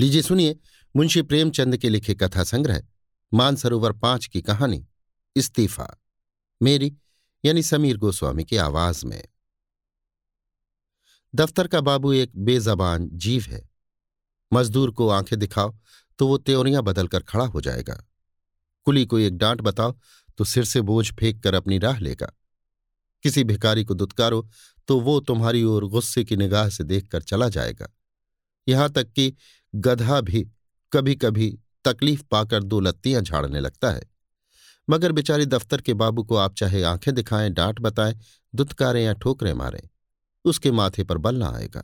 लीजिए 0.00 0.22
सुनिए, 0.22 0.58
मुंशी 0.96 1.22
प्रेमचंद 1.22 1.76
के 1.76 1.88
लिखे 1.88 2.14
कथा 2.14 2.44
संग्रह, 2.44 2.82
मानसरोवर 3.34 3.92
पाँच 3.92 4.26
की 4.26 4.42
कहानी, 4.42 4.86
इस्तीफा। 5.36 6.00
मेरी, 6.62 6.96
यानी 7.44 7.62
समीर 7.62 7.96
गोस्वामी 7.96 8.44
की 8.44 8.56
आवाज़ 8.56 9.06
में। 9.06 9.28
दफ्तर 11.34 11.66
का 11.66 11.80
बाबू 11.80 12.12
एक 12.12 12.32
बेजबान 12.36 13.08
जीव 13.12 13.42
है। 13.42 13.68
मजदूर 14.52 14.90
को 14.90 15.08
आँखें 15.08 15.38
दिखाओ 15.38 15.78
तो 16.18 16.28
वो 16.28 16.38
त्योरियाँ 16.38 16.82
बदलकर 16.82 17.20
खड़ा 17.20 17.44
हो 17.44 17.60
जाएगा। 17.60 18.08
कुली 18.84 19.06
को 19.06 19.18
एक 19.18 19.36
डांट 19.36 19.60
बताओ 19.60 19.98
तो 20.38 20.44
सिर 20.44 20.64
से 20.64 20.80
बोझ 20.80 21.12
फेंक 21.12 21.42
कर 21.42 21.54
अपनी 21.54 21.78
राह 21.78 21.98
लेगा। 21.98 22.32
किसी 23.22 23.44
भिकारी 23.44 23.84
को 23.84 23.94
दुत्कारो 23.94 24.48
तो 24.88 25.00
वो 25.00 25.20
तुम्हारी 25.20 25.62
ओर 25.62 25.84
गुस्से 25.84 26.24
की 26.24 26.36
निगाह 26.36 26.68
से 26.68 26.84
देखकर 26.84 27.22
चला 27.22 27.48
जाएगा। 27.48 27.88
यहाँ 28.68 28.90
तक 28.90 29.12
कि 29.12 29.34
गधा 29.74 30.20
भी 30.20 30.48
कभी 30.92 31.14
कभी 31.14 31.58
तकलीफ़ 31.84 32.22
पाकर 32.30 32.62
दो 32.62 32.80
लत्तियाँ 32.80 33.22
झाड़ने 33.22 33.60
लगता 33.60 33.90
है। 33.90 34.02
मगर 34.90 35.12
बेचारी 35.12 35.46
दफ्तर 35.46 35.80
के 35.80 35.94
बाबू 35.94 36.24
को 36.24 36.36
आप 36.36 36.54
चाहे 36.54 36.82
आँखें 36.82 37.14
दिखाएँ, 37.14 37.50
डांट 37.50 37.80
बताएँ, 37.80 38.18
दुत्कारें 38.54 39.04
या 39.04 39.12
ठोकरें 39.12 39.52
मारें, 39.52 39.88
उसके 40.44 40.70
माथे 40.70 41.04
पर 41.04 41.18
बल 41.18 41.36
ना 41.36 41.48
आएगा। 41.48 41.82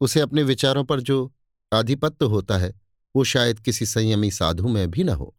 उसे 0.00 0.20
अपने 0.20 0.42
विचारों 0.42 0.84
पर 0.84 1.00
जो 1.00 1.34
आधिपत्य 1.72 2.26
होता 2.26 2.58
है, 2.58 2.80
वो 3.16 3.24
शायद 3.24 3.60
किसी 3.60 3.86
संयमी 3.86 4.30
साधु 4.30 4.68
में 4.68 4.90
भी 4.90 5.04
न 5.04 5.08
हो। 5.08 5.36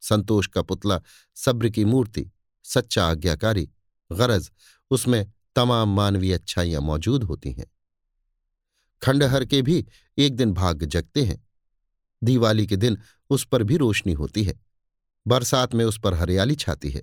संतोष 0.00 0.46
का 0.46 0.62
पुतला 0.62 1.00
सब्र 1.34 1.68
की 1.68 1.84
मूर्ति, 1.84 2.30
सच्चा 2.64 3.06
आज्ञाकारी, 3.06 3.70
गरज, 4.12 4.50
उसमें 4.90 5.32
तमाम 5.56 5.96
मानवीय 5.96 6.34
अच्छाइयाँ 6.34 6.82
मौजूद 6.82 7.24
होती 7.24 7.52
हैं। 7.52 7.66
खंडहर 9.02 9.44
के 9.44 9.62
भी 9.62 9.86
एक 10.18 10.36
दिन 10.36 10.52
भाग 10.52 10.84
जगते 10.84 11.22
हैं। 11.22 11.48
दिवाली 12.22 12.66
के 12.66 12.76
दिन 12.76 12.98
उस 13.30 13.44
पर 13.44 13.62
भी 13.62 13.76
रोशनी 13.76 14.12
होती 14.12 14.44
है। 14.44 14.60
बरसात 15.26 15.74
में 15.74 15.84
उस 15.84 16.00
पर 16.00 16.14
हरियाली 16.14 16.54
छाती 16.54 16.90
है। 16.90 17.02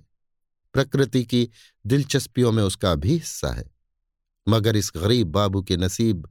प्रकृति 0.72 1.24
की 1.24 1.50
दिलचस्पियों 1.86 2.52
में 2.52 2.62
उसका 2.62 2.94
भी 2.94 3.12
हिस्सा 3.12 3.48
है। 3.48 3.64
मगर 4.48 4.76
इस 4.76 4.92
गरीब 4.96 5.28
बाबू 5.28 5.62
के 5.62 5.76
नसीब 5.76 6.28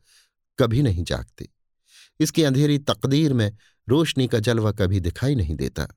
कभी 0.60 0.82
नहीं 0.82 1.04
जागते। 1.04 1.50
इसकी 2.20 2.44
अंधेरी 2.44 2.78
तकदीर 2.78 3.34
में 3.34 3.58
रोशनी 3.90 4.28
का 4.28 4.40
जलवा 4.40 4.72
कभी 4.72 5.00
दिखाई 5.00 5.36
नहीं 5.36 5.56
देता। 5.56 5.88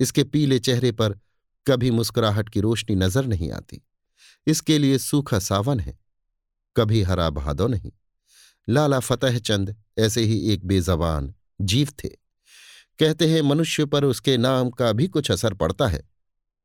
इसके 0.00 0.24
पीले 0.24 0.58
चेहरे 0.58 0.92
पर 0.92 1.18
कभी 1.66 1.90
मुस्कुराहट 1.90 2.48
की 2.48 2.60
रोशनी 2.60 2.96
नज़र 2.96 3.26
नहीं 3.26 3.50
आती। 3.52 3.82
इसके 4.46 4.78
लिए 4.78 4.98
सूखा 4.98 5.38
सावन 5.38 5.80
है। 5.80 5.98
कभी 6.76 7.02
हरा 7.02 7.30
भादो 7.30 7.66
नहीं। 7.66 7.92
लाला 8.68 9.00
फतेह 9.00 9.38
चंद 9.38 9.76
ऐसे 9.98 10.22
ही 10.22 10.52
एक 10.52 10.66
बेजबान 10.66 11.34
जीव 11.60 11.88
थे। 12.04 12.08
कहते 12.98 13.26
हैं, 13.26 13.42
मनुष्य 13.42 13.84
पर 13.84 14.04
उसके 14.04 14.36
नाम 14.36 14.70
का 14.70 14.92
भी 14.92 15.08
कुछ 15.08 15.30
असर 15.30 15.54
पड़ता 15.54 15.88
है। 15.88 16.10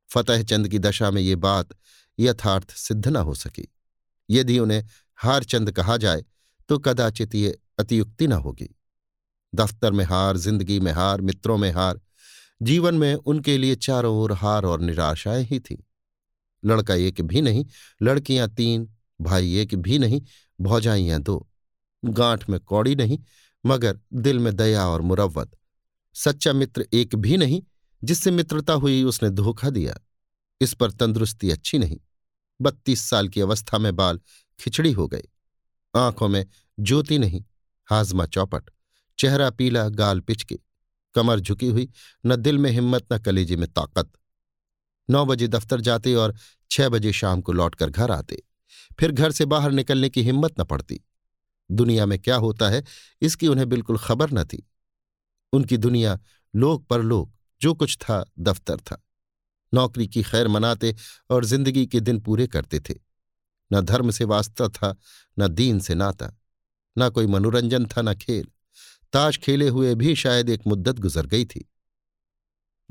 फतेह 0.09 0.43
चंद 0.43 0.67
की 0.67 0.79
दशा 0.79 1.11
में 1.11 1.21
ये 1.21 1.35
बात 1.35 1.69
यथार्थ 2.19 2.71
सिद्ध 2.71 3.07
न 3.07 3.15
हो 3.15 3.33
सकी। 3.33 3.67
यदि 4.29 4.59
उन्हें 4.59 4.85
हारचंद 5.15 5.71
कहा 5.71 5.97
जाए 5.97 6.25
तो 6.69 6.79
कदाचित 6.79 7.35
ये 7.35 7.59
अतियुक्ति 7.79 8.27
न 8.27 8.31
होगी। 8.31 8.75
दफ्तर 9.55 9.91
में 9.91 10.05
हार, 10.05 10.37
ज़िंदगी 10.37 10.79
में 10.79 10.91
हार, 10.91 11.21
मित्रों 11.21 11.57
में 11.57 11.71
हार, 11.71 12.01
जीवन 12.61 12.95
में 12.95 13.15
उनके 13.15 13.57
लिए 13.57 13.75
चारों 13.75 14.15
ओर 14.17 14.31
हार 14.31 14.65
और 14.65 14.81
निराशाएँ 14.81 15.43
ही 15.43 15.59
थीं। 15.59 15.77
लड़का 16.65 16.95
एक 16.95 17.21
भी 17.21 17.41
नहीं, 17.41 17.65
लड़कियाँ 18.03 18.49
तीन, 18.49 18.89
भाई 19.21 19.55
एक 19.55 19.75
भी 19.75 19.99
नहीं, 19.99 20.21
भौजाइयाँ 20.61 21.21
दो। 21.21 21.48
गांठ 22.05 22.49
में 22.49 22.59
कौड़ी 22.59 22.95
नहीं, 22.95 23.19
मगर 23.65 23.99
दिल 24.13 24.39
में 24.39 24.55
दया 24.55 24.87
और 24.87 25.01
मुरवत 25.01 25.51
सच्चा 26.13 26.53
मित्र 26.53 26.87
एक 26.93 27.15
भी 27.15 27.37
नहीं, 27.37 27.61
जिससे 28.03 28.31
मित्रता 28.31 28.73
हुई 28.73 29.03
उसने 29.03 29.29
धोखा 29.29 29.69
दिया। 29.69 29.99
इस 30.61 30.73
पर 30.73 30.91
तंदुरुस्ती 30.91 31.51
अच्छी 31.51 31.77
नहीं। 31.77 31.99
बत्तीस 32.61 33.01
साल 33.01 33.27
की 33.27 33.41
अवस्था 33.41 33.77
में 33.77 33.95
बाल 33.95 34.19
खिचड़ी 34.59 34.91
हो 34.91 35.07
गए। 35.07 35.23
आँखों 35.95 36.27
में 36.27 36.45
ज्योति 36.79 37.19
नहीं, 37.19 37.45
हाजमा 37.85 38.25
चौपट। 38.25 38.69
चेहरा 39.19 39.49
पीला, 39.49 39.89
गाल 39.89 40.19
पिचके। 40.19 40.59
कमर 41.15 41.39
झुकी 41.39 41.67
हुई, 41.67 41.89
न 42.25 42.35
दिल 42.35 42.57
में 42.57 42.71
हिम्मत, 42.71 43.13
न 43.13 43.19
कलेजे 43.19 43.55
में 43.55 43.67
ताकत। 43.67 44.11
नौ 45.09 45.25
बजे 45.25 45.47
दफ्तर 45.47 45.81
जाते 45.81 46.15
और 46.15 46.35
छह 46.71 46.89
बजे 46.89 47.13
शाम 47.13 47.41
को 47.41 47.51
लौटकर 47.51 47.89
घर 47.89 48.11
आते। 48.11 48.43
फिर 48.99 49.11
घर 49.11 49.31
से 49.31 49.45
बाहर 49.45 49.71
निकलने 49.71 50.09
की 50.09 50.21
हिम्मत 50.21 50.59
न 50.59 50.63
पड़ती। 50.63 51.01
दुनिया 51.71 52.05
में 52.05 52.19
क्या 52.19 52.35
होता 52.35 52.69
है, 52.69 52.83
इसकी 53.21 53.47
उन्हें 53.47 53.69
बिल्कुल 53.69 53.97
खबर 53.97 54.31
न 54.31 54.43
थी। 54.43 54.67
उनकी 55.53 55.77
दुनिया 55.77 56.19
लोक 56.55 56.85
परलोक 56.87 57.31
जो 57.61 57.73
कुछ 57.73 57.97
था, 57.97 58.25
दफ्तर 58.39 58.77
था। 58.77 59.03
नौकरी 59.73 60.07
की 60.07 60.23
खैर 60.23 60.47
मनाते 60.47 60.95
और 61.29 61.45
ज़िंदगी 61.45 61.85
के 61.85 61.99
दिन 61.99 62.19
पूरे 62.19 62.47
करते 62.47 62.79
थे। 62.79 62.93
न 63.73 63.81
धर्म 63.81 64.11
से 64.11 64.23
वास्ता 64.23 64.67
था, 64.67 64.95
न 65.39 65.47
दीन 65.47 65.79
से 65.79 65.95
नाता। 65.95 66.37
न 66.97 67.09
कोई 67.09 67.27
मनोरंजन 67.27 67.85
था, 67.85 68.01
न 68.01 68.13
खेल। 68.13 68.47
ताश 69.13 69.37
खेले 69.37 69.67
हुए 69.69 69.95
भी 69.95 70.15
शायद 70.15 70.49
एक 70.49 70.67
मुद्दत 70.67 70.99
गुजर 70.99 71.25
गई 71.25 71.45
थी। 71.45 71.69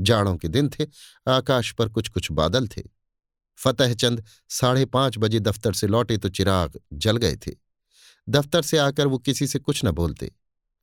जाड़ों 0.01 0.37
के 0.37 0.49
दिन 0.49 0.69
थे, 0.69 0.87
आकाश 1.29 1.73
पर 1.73 1.89
कुछ 1.89 2.09
कुछ 2.09 2.31
बादल 2.33 2.69
थे। 2.69 2.83
फतेह 3.57 3.95
चंद 3.95 4.25
साढ़े 4.49 4.85
पाँच 4.85 5.19
बजे 5.19 5.41
दफ्तर 5.41 5.73
से 5.73 5.87
लौटे 5.87 6.19
तो 6.19 6.29
चिराग 6.29 6.81
जल 6.93 7.17
गए 7.17 7.37
थे। 7.37 7.68
दफ्तर 8.29 8.63
से 8.63 8.79
आकर 8.79 9.07
वो 9.07 9.19
किसी 9.19 9.47
से 9.47 9.59
कुछ 9.59 9.85
न 9.85 9.91
बोलते। 9.91 10.33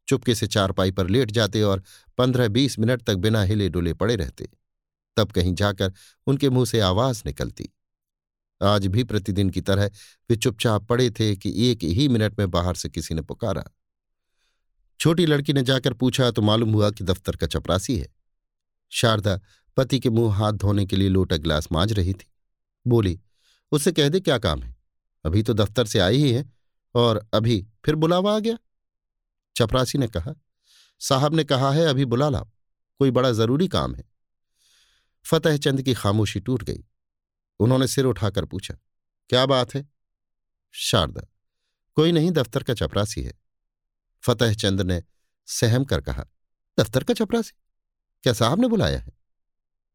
चुपके 0.07 0.35
से 0.35 0.47
चारपाई 0.47 0.91
पर 0.91 1.09
लेट 1.09 1.31
जाते 1.31 1.61
और 1.61 1.83
पंद्रह 2.17 2.47
बीस 2.47 2.79
मिनट 2.79 3.01
तक 3.01 3.15
बिना 3.15 3.43
हिले 3.43 3.69
डुले 3.69 3.93
पड़े 3.93 4.15
रहते। 4.15 4.49
तब 5.17 5.31
कहीं 5.31 5.53
जाकर 5.53 5.93
उनके 6.27 6.49
मुँह 6.49 6.65
से 6.65 6.79
आवाज़ 6.79 7.23
निकलती। 7.25 7.69
आज 8.63 8.87
भी 8.87 9.03
प्रतिदिन 9.03 9.49
की 9.49 9.61
तरह 9.61 9.85
वे 10.29 10.35
चुपचाप 10.35 10.83
पड़े 10.83 11.09
थे 11.09 11.35
कि 11.35 11.71
एक 11.71 11.83
ही 11.83 12.07
मिनट 12.07 12.39
में 12.39 12.51
बाहर 12.51 12.75
से 12.75 12.89
किसी 12.89 13.13
ने 13.13 13.21
पुकारा। 13.21 13.63
छोटी 14.99 15.25
लड़की 15.25 15.53
ने 15.53 15.61
जाकर 15.61 15.93
पूछा 15.93 16.31
तो 16.31 16.41
मालूम 16.41 16.73
हुआ 16.73 16.89
कि 16.89 17.03
दफ्तर 17.03 17.35
का 17.35 17.47
चपरासी 17.47 17.97
है? 17.97 18.07
शारदा 18.89 19.41
पति 19.77 19.99
के 19.99 20.09
मुँह 20.09 20.35
हाथ 20.35 20.53
धोने 20.53 20.85
के 20.85 20.95
लिए 20.95 21.09
लोटा 21.09 21.37
गिलास 21.37 21.67
मांझ 21.71 21.93
रही 21.93 22.13
थी। 22.13 22.31
बोली, 22.87 23.19
उससे 23.71 23.91
कह 23.91 24.09
दे 24.09 24.19
क्या 24.19 24.37
काम 24.37 24.63
है? 24.63 24.75
अभी 25.25 25.43
तो 25.43 25.53
दफ्तर 25.53 25.85
से 25.85 25.99
आई 25.99 26.17
ही 26.17 26.31
है। 26.31 26.54
और 26.95 27.29
अभी 27.33 27.67
फिर 27.85 27.95
बुलावा 27.95 28.35
आ 28.35 28.39
गया। 28.39 28.57
चपरासी 29.55 29.97
ने 29.97 30.07
कहा, 30.07 30.33
साहब 30.99 31.35
ने 31.35 31.43
कहा 31.43 31.71
है, 31.71 31.85
अभी 31.85 32.05
बुला 32.05 32.29
लाओ, 32.29 32.45
कोई 32.99 33.11
बड़ा 33.11 33.31
ज़रूरी 33.31 33.67
काम 33.67 33.95
है। 33.95 34.03
फतेह 35.25 35.57
चंद 35.57 35.81
की 35.81 35.93
खामोशी 35.93 36.39
टूट 36.39 36.63
गई। 36.63 36.83
उन्होंने 37.59 37.87
सिर 37.87 38.05
उठाकर 38.05 38.45
पूछा, 38.45 38.75
क्या 39.29 39.45
बात 39.45 39.75
है? 39.75 39.89
शारदा, 40.71 41.21
कोई 41.95 42.11
नहीं, 42.11 42.31
दफ्तर 42.31 42.63
का 42.63 42.73
चपरासी 42.73 43.23
है। 43.23 43.33
फतेह 44.21 44.53
चंद 44.53 44.81
ने 44.81 45.03
सहम 45.45 45.83
कर 45.83 46.01
कहा, 46.01 46.25
दफ्तर 46.79 47.03
का 47.03 47.13
चपरासी? 47.13 47.57
क्या 48.23 48.33
साहब 48.33 48.59
ने 48.59 48.67
बुलाया 48.67 48.99
है? 48.99 49.13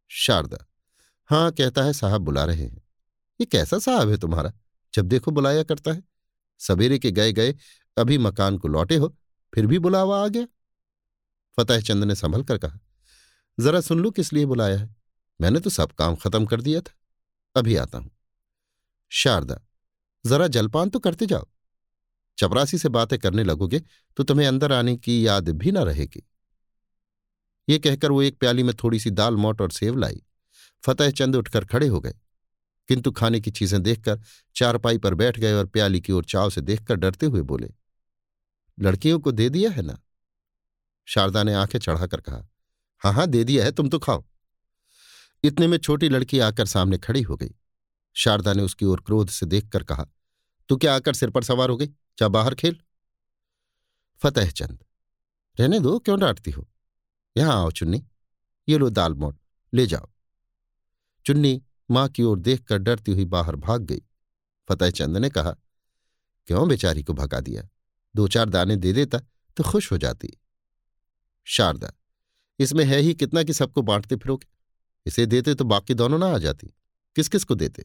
शारदा, 0.08 0.66
हाँ, 1.26 1.52
कहता 1.52 1.82
है 1.82 1.92
साहब 1.92 2.20
बुला 2.20 2.44
रहे 2.44 2.64
हैं। 2.64 2.82
ये 3.40 3.44
कैसा 3.44 3.78
साहब 3.78 4.08
है 4.08 4.16
तुम्हारा? 4.16 4.52
जब 4.94 5.06
देखो 5.06 5.30
बुलाया 5.30 5.62
करता 5.62 5.92
है। 5.92 6.09
सवेरे 6.60 6.98
के 6.98 7.10
गए 7.10 7.32
गए 7.32 7.54
अभी 7.96 8.18
मकान 8.18 8.58
को 8.58 8.68
लौटे 8.68 8.96
हो, 8.96 9.16
फिर 9.52 9.66
भी 9.66 9.78
बुलावा 9.78 10.22
आ 10.24 10.28
गया। 10.28 10.46
फतेह 11.58 11.80
चंद 11.80 12.04
ने 12.04 12.14
संभल 12.14 12.42
कर 12.42 12.58
कहा, 12.58 12.78
जरा 13.58 13.80
सुन 13.80 14.00
लू 14.00 14.10
किस 14.10 14.32
लिए 14.32 14.46
बुलाया 14.46 14.78
है? 14.78 14.94
मैंने 15.40 15.60
तो 15.60 15.70
सब 15.70 15.92
काम 15.92 16.16
खत्म 16.16 16.46
कर 16.46 16.60
दिया 16.60 16.80
था। 16.80 16.92
अभी 17.56 17.76
आता 17.76 17.98
हूँ। 17.98 18.10
शारदा, 19.12 19.60
जरा 20.24 20.46
जलपान 20.48 20.90
तो 20.90 20.98
करते 20.98 21.26
जाओ। 21.26 21.46
चपरासी 22.38 22.78
से 22.78 22.88
बातें 22.88 23.18
करने 23.18 23.44
लगोगे 23.44 23.80
तो 24.16 24.22
तुम्हें 24.22 24.46
अंदर 24.46 24.72
आने 24.72 24.96
की 24.96 25.26
याद 25.26 25.48
भी 25.48 25.72
ना 25.72 25.82
रहेगी। 25.82 26.22
ये 27.68 27.78
कहकर 27.78 28.12
वो 28.12 28.22
एक 28.22 28.38
प्याली 28.38 28.62
में 28.62 28.74
थोड़ी 28.74 29.00
सी 29.00 29.10
दाल 29.10 29.36
मोट 29.36 29.60
और 29.60 29.70
सेव 29.70 29.96
लाई। 29.96 30.22
फतेह 30.82 31.10
चंद 31.10 31.36
उठकर 31.36 31.64
खड़े 31.64 31.86
हो 31.86 32.00
गए। 32.00 32.14
किंतु 32.90 33.10
खाने 33.12 33.40
की 33.40 33.50
चीज़ें 33.50 33.82
देखकर 33.82 34.20
चारपाई 34.56 34.98
पर 34.98 35.14
बैठ 35.14 35.38
गए 35.38 35.52
और 35.52 35.66
प्याली 35.66 36.00
की 36.00 36.12
ओर 36.12 36.24
चाव 36.24 36.50
से 36.50 36.60
देखकर 36.60 36.94
डरते 36.94 37.26
हुए 37.26 37.42
बोले, 37.42 37.68
लड़कियों 38.78 39.18
को 39.20 39.32
दे 39.32 39.48
दिया 39.48 39.70
है 39.70 39.82
ना? 39.82 39.98
शारदा 41.08 41.42
ने 41.42 41.54
आँखें 41.54 41.78
चढ़ाकर 41.78 42.20
कहा, 42.20 42.48
हाँ 43.02 43.12
हाँ, 43.12 43.26
दे 43.26 43.44
दिया 43.44 43.64
है, 43.64 43.72
तुम 43.72 43.88
तो 43.88 43.98
खाओ। 43.98 44.24
इतने 45.44 45.66
में 45.66 45.78
छोटी 45.78 46.08
लड़की 46.08 46.38
आकर 46.38 46.66
सामने 46.66 46.98
खड़ी 46.98 47.22
हो 47.22 47.36
गई। 47.36 47.54
शारदा 48.16 48.52
ने 48.52 48.62
उसकी 48.62 48.84
ओर 48.84 49.00
क्रोध 49.00 49.28
से 49.28 49.46
देखकर 49.46 49.84
कहा, 49.84 50.06
तू 50.68 50.76
क्या 50.76 50.94
आकर 50.96 51.14
सिर 51.14 51.30
पर 51.30 51.44
सवार 51.44 51.70
हो 51.70 51.76
गई? 51.76 51.86
जा 52.18 52.28
बाहर 52.28 52.54
खेल। 52.54 52.80
फतेह 54.22 54.50
चंद, 54.50 54.84
रहने 55.60 55.80
दो, 55.80 55.98
क्यों 55.98 56.20
डांटती 56.20 56.50
हो? 56.50 56.68
यहाँ 57.36 57.56
आओ, 57.56 57.70
चुन्नी। 57.70 58.04
ये 58.68 58.78
लो 58.78 58.90
दाल 58.90 59.14
मोट 59.14 59.38
ले 59.72 59.86
जाओ। 59.86 60.08
चुन्नी 61.26 61.60
माँ 61.90 62.08
की 62.08 62.22
ओर 62.22 62.38
देखकर 62.38 62.78
डरती 62.78 63.12
हुई 63.12 63.24
बाहर 63.24 63.56
भाग 63.56 63.82
गई। 63.82 64.02
फतेह 64.68 64.90
चंद 64.90 65.16
ने 65.16 65.30
कहा, 65.30 65.56
क्यों 66.46 66.68
बेचारी 66.68 67.02
को 67.02 67.12
भगा 67.12 67.40
दिया? 67.40 67.68
दो 68.16 68.28
चार 68.28 68.48
दाने 68.48 68.76
दे 68.76 68.92
देता 68.92 69.18
तो 69.56 69.64
खुश 69.64 69.92
हो 69.92 69.98
जाती। 69.98 70.40
शारदा, 71.44 71.92
इसमें 72.58 72.84
है 72.84 72.98
ही 72.98 73.14
कितना 73.14 73.42
कि 73.42 73.52
सबको 73.52 73.82
बांटते 73.82 74.16
फिरोगे। 74.16 74.48
इसे 75.06 75.26
देते 75.26 75.54
तो 75.54 75.64
बाकी 75.64 75.94
दोनों 75.94 76.18
ना 76.18 76.26
आ 76.26 76.38
जाती। 76.38 76.66
किस 77.16 77.28
किस 77.28 77.44
को 77.44 77.54
देते? 77.54 77.84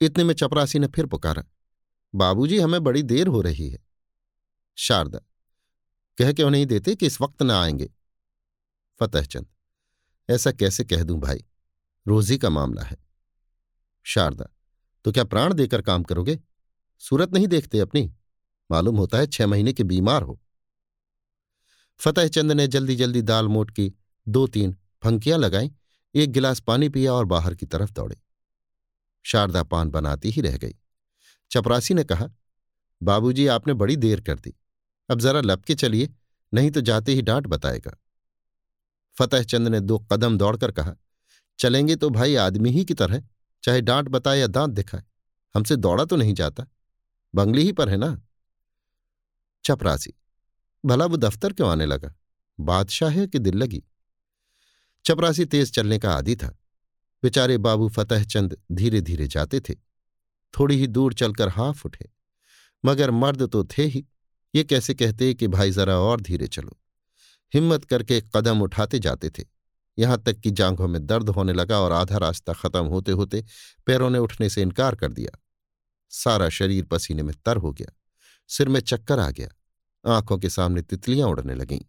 इतने 0.00 0.24
में 0.24 0.34
चपरासी 0.34 0.78
ने 0.78 0.86
फिर 0.86 1.06
पुकारा, 1.06 1.44
बाबूजी, 2.14 2.58
हमें 2.58 2.82
बड़ी 2.82 3.02
देर 3.02 3.26
हो 3.26 3.40
रही 3.40 3.68
है। 3.70 3.78
शारदा, 4.76 5.18
कह 6.18 6.32
क्यों 6.32 6.50
नहीं 6.50 6.66
देते 6.66 6.94
कि 6.94 7.06
इस 7.06 7.20
वक्त 7.20 7.42
ना 7.42 7.62
आएँगे? 7.62 7.90
फतेहचंद 9.00 9.46
ऐसा 10.30 10.52
कैसे 10.52 10.84
कह 10.84 11.02
दूँ 11.02 11.20
भाई? 11.20 11.44
रोजी 12.06 12.38
का 12.38 12.50
मामला 12.50 12.82
है। 12.82 13.09
शारदा 14.02 14.48
तो 15.04 15.12
क्या 15.12 15.24
प्राण 15.24 15.54
देकर 15.54 15.82
काम 15.82 16.02
करोगे? 16.02 16.40
सूरत 16.98 17.32
नहीं 17.32 17.46
देखते 17.46 17.78
अपनी? 17.78 18.12
मालूम 18.70 18.96
होता 18.96 19.18
है 19.18 19.26
छह 19.26 19.46
महीने 19.46 19.72
के 19.72 19.82
बीमार 19.82 20.22
हो। 20.22 20.40
फतेहचंद 21.98 22.52
ने 22.52 22.66
जल्दी 22.66 22.96
जल्दी 22.96 23.22
दाल 23.22 23.48
मोट 23.48 23.70
की 23.70 23.92
दो 24.28 24.46
तीन 24.46 24.76
फंकियाँ 25.04 25.38
लगाई, 25.38 25.72
एक 26.14 26.32
गिलास 26.32 26.60
पानी 26.60 26.88
पिया 26.88 27.12
और 27.12 27.24
बाहर 27.24 27.54
की 27.54 27.66
तरफ़ 27.66 27.92
दौड़े। 27.92 28.20
शारदा 29.22 29.62
पान 29.62 29.90
बनाती 29.90 30.30
ही 30.30 30.40
रह 30.40 30.56
गई। 30.56 30.74
चपरासी 31.50 31.94
ने 31.94 32.04
कहा, 32.04 32.28
बाबूजी, 33.02 33.46
आपने 33.46 33.72
बड़ी 33.72 33.96
देर 33.96 34.20
कर 34.20 34.38
दी। 34.38 34.54
अब 35.10 35.20
जरा 35.20 35.40
लपके 35.40 35.74
चलिए, 35.74 36.14
नहीं 36.54 36.70
तो 36.70 36.80
जाते 36.80 37.14
ही 37.14 37.22
डांट 37.22 37.46
बताएगा। 37.46 37.96
फतेहचंद 39.18 39.68
ने 39.68 39.80
दो 39.80 39.98
कदम 39.98 40.38
दौड़कर 40.38 40.70
कहा, 40.70 40.94
चलेंगे 41.58 41.96
तो 41.96 42.10
भाई 42.10 42.34
आदमी 42.34 42.70
ही 42.70 42.84
की 42.84 42.94
तरह। 42.94 43.22
चाहे 43.62 43.80
डांट 43.80 44.08
बताए 44.08 44.38
या 44.38 44.46
दांत 44.46 44.70
दिखाए, 44.70 45.02
हमसे 45.54 45.76
दौड़ा 45.76 46.04
तो 46.04 46.16
नहीं 46.16 46.34
जाता। 46.34 46.66
बंगली 47.34 47.62
ही 47.62 47.72
पर 47.72 47.88
है 47.88 47.96
ना? 47.96 48.22
चपरासी 49.64 50.14
भला 50.84 51.06
वो 51.06 51.16
दफ्तर 51.16 51.52
क्यों 51.52 51.70
आने 51.70 51.86
लगा? 51.86 52.14
बादशाह 52.60 53.10
है 53.10 53.26
कि 53.26 53.38
दिल 53.38 53.54
लगी? 53.54 53.84
चपरासी 55.04 55.44
तेज 55.44 55.74
चलने 55.74 55.98
का 55.98 56.14
आदि 56.14 56.36
था। 56.36 56.58
बेचारे 57.22 57.58
बाबू 57.58 57.88
फतेहचंद 57.88 58.56
धीरे 58.72 59.00
धीरे 59.00 59.26
जाते 59.26 59.60
थे। 59.60 59.74
थोड़ी 60.58 60.76
ही 60.76 60.86
दूर 60.86 61.14
चलकर 61.14 61.48
हाफ़ 61.48 61.86
उठे। 61.86 62.10
मगर 62.84 63.10
मर्द 63.10 63.42
तो 63.42 63.64
थे 63.64 63.84
ही। 63.84 64.06
ये 64.54 64.64
कैसे 64.64 64.94
कहते 64.94 65.34
कि 65.34 65.48
भाई 65.48 65.70
जरा 65.70 65.98
और 65.98 66.20
धीरे 66.20 66.46
चलो। 66.46 66.80
हिम्मत 67.54 67.84
करके 67.84 68.22
कदम 68.36 68.62
उठाते 68.62 68.98
जाते 68.98 69.30
थे। 69.30 69.44
यहाँ 70.00 70.22
तक 70.22 70.38
कि 70.40 70.50
जांघों 70.50 70.88
में 70.88 71.04
दर्द 71.06 71.28
होने 71.28 71.52
लगा 71.52 71.78
और 71.80 71.92
आधा 71.92 72.16
रास्ता 72.16 72.52
खत्म 72.52 72.84
होते 72.86 73.12
होते 73.12 73.44
पैरों 73.86 74.10
ने 74.10 74.18
उठने 74.18 74.48
से 74.48 74.62
इनकार 74.62 74.94
कर 74.94 75.12
दिया। 75.12 75.38
सारा 76.12 76.48
शरीर 76.48 76.84
पसीने 76.84 77.22
में 77.22 77.34
तर 77.46 77.56
हो 77.56 77.72
गया। 77.72 77.92
सिर 78.50 78.68
में 78.68 78.80
चक्कर 78.80 79.18
आ 79.18 79.30
गया। 79.30 79.48
आँखों 80.04 80.38
के 80.38 80.48
सामने 80.48 80.82
तितलियाँ 80.82 81.28
उड़ने 81.28 81.54
लगीं। 81.54 81.80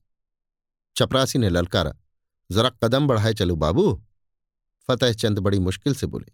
चपरासी 0.96 1.40
ने 1.40 1.50
ललकारा, 1.50 1.94
जरा 2.50 2.70
कदम 2.84 3.08
बढ़ाए 3.08 3.34
चलो 3.34 3.56
बाबू। 3.56 4.04
फतेह 4.90 5.14
चंद 5.14 5.40
बड़ी 5.40 5.60
मुश्किल 5.60 5.94
से 5.96 6.08
बोले, 6.08 6.32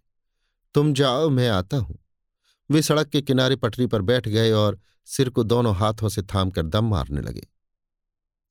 तुम 0.75 0.93
जाओ, 0.93 1.29
मैं 1.29 1.49
आता 1.49 1.77
हूँ। 1.77 1.97
वे 2.69 2.81
सड़क 2.81 3.07
के 3.07 3.21
किनारे 3.21 3.55
पटरी 3.55 3.87
पर 3.87 4.01
बैठ 4.01 4.27
गए 4.27 4.51
और 4.51 4.79
सिर 5.05 5.29
को 5.29 5.43
दोनों 5.43 5.75
हाथों 5.75 6.09
से 6.09 6.21
थाम 6.23 6.49
कर 6.49 6.65
दम 6.65 6.85
मारने 6.85 7.21
लगे। 7.21 7.47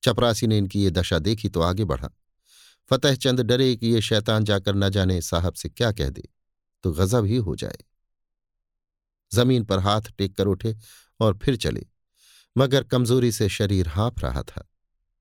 चपरासी 0.03 0.47
ने 0.47 0.59
इनकी 0.59 0.83
ये 0.85 0.91
दशा 0.91 1.19
देखी 1.19 1.49
तो 1.49 1.61
आगे 1.61 1.85
बढ़ा। 1.85 2.11
फतेहचंद 2.91 3.41
डरे 3.41 3.75
कि 3.77 3.87
ये 3.87 4.01
शैतान 4.01 4.45
जाकर 4.45 4.75
न 4.75 4.89
जाने 4.89 5.21
साहब 5.23 5.55
से 5.55 5.69
क्या 5.69 5.93
कह 5.93 6.11
दे 6.11 6.29
तो 6.85 6.93
गजब 6.93 7.25
ही 7.25 7.37
हो 7.37 7.57
जाए। 7.57 7.79
ज़मीन 9.33 9.65
पर 9.65 9.79
हाथ 9.79 10.01
टेक 10.19 10.37
कर 10.37 10.47
उठे 10.47 10.77
और 11.21 11.39
फिर 11.39 11.57
चले, 11.57 11.87
मगर 12.57 12.85
कमज़ोरी 12.85 13.33
से 13.33 13.49
शरीर 13.49 13.89
हाँफ 13.89 14.21
रहा 14.21 14.43
था। 14.43 14.69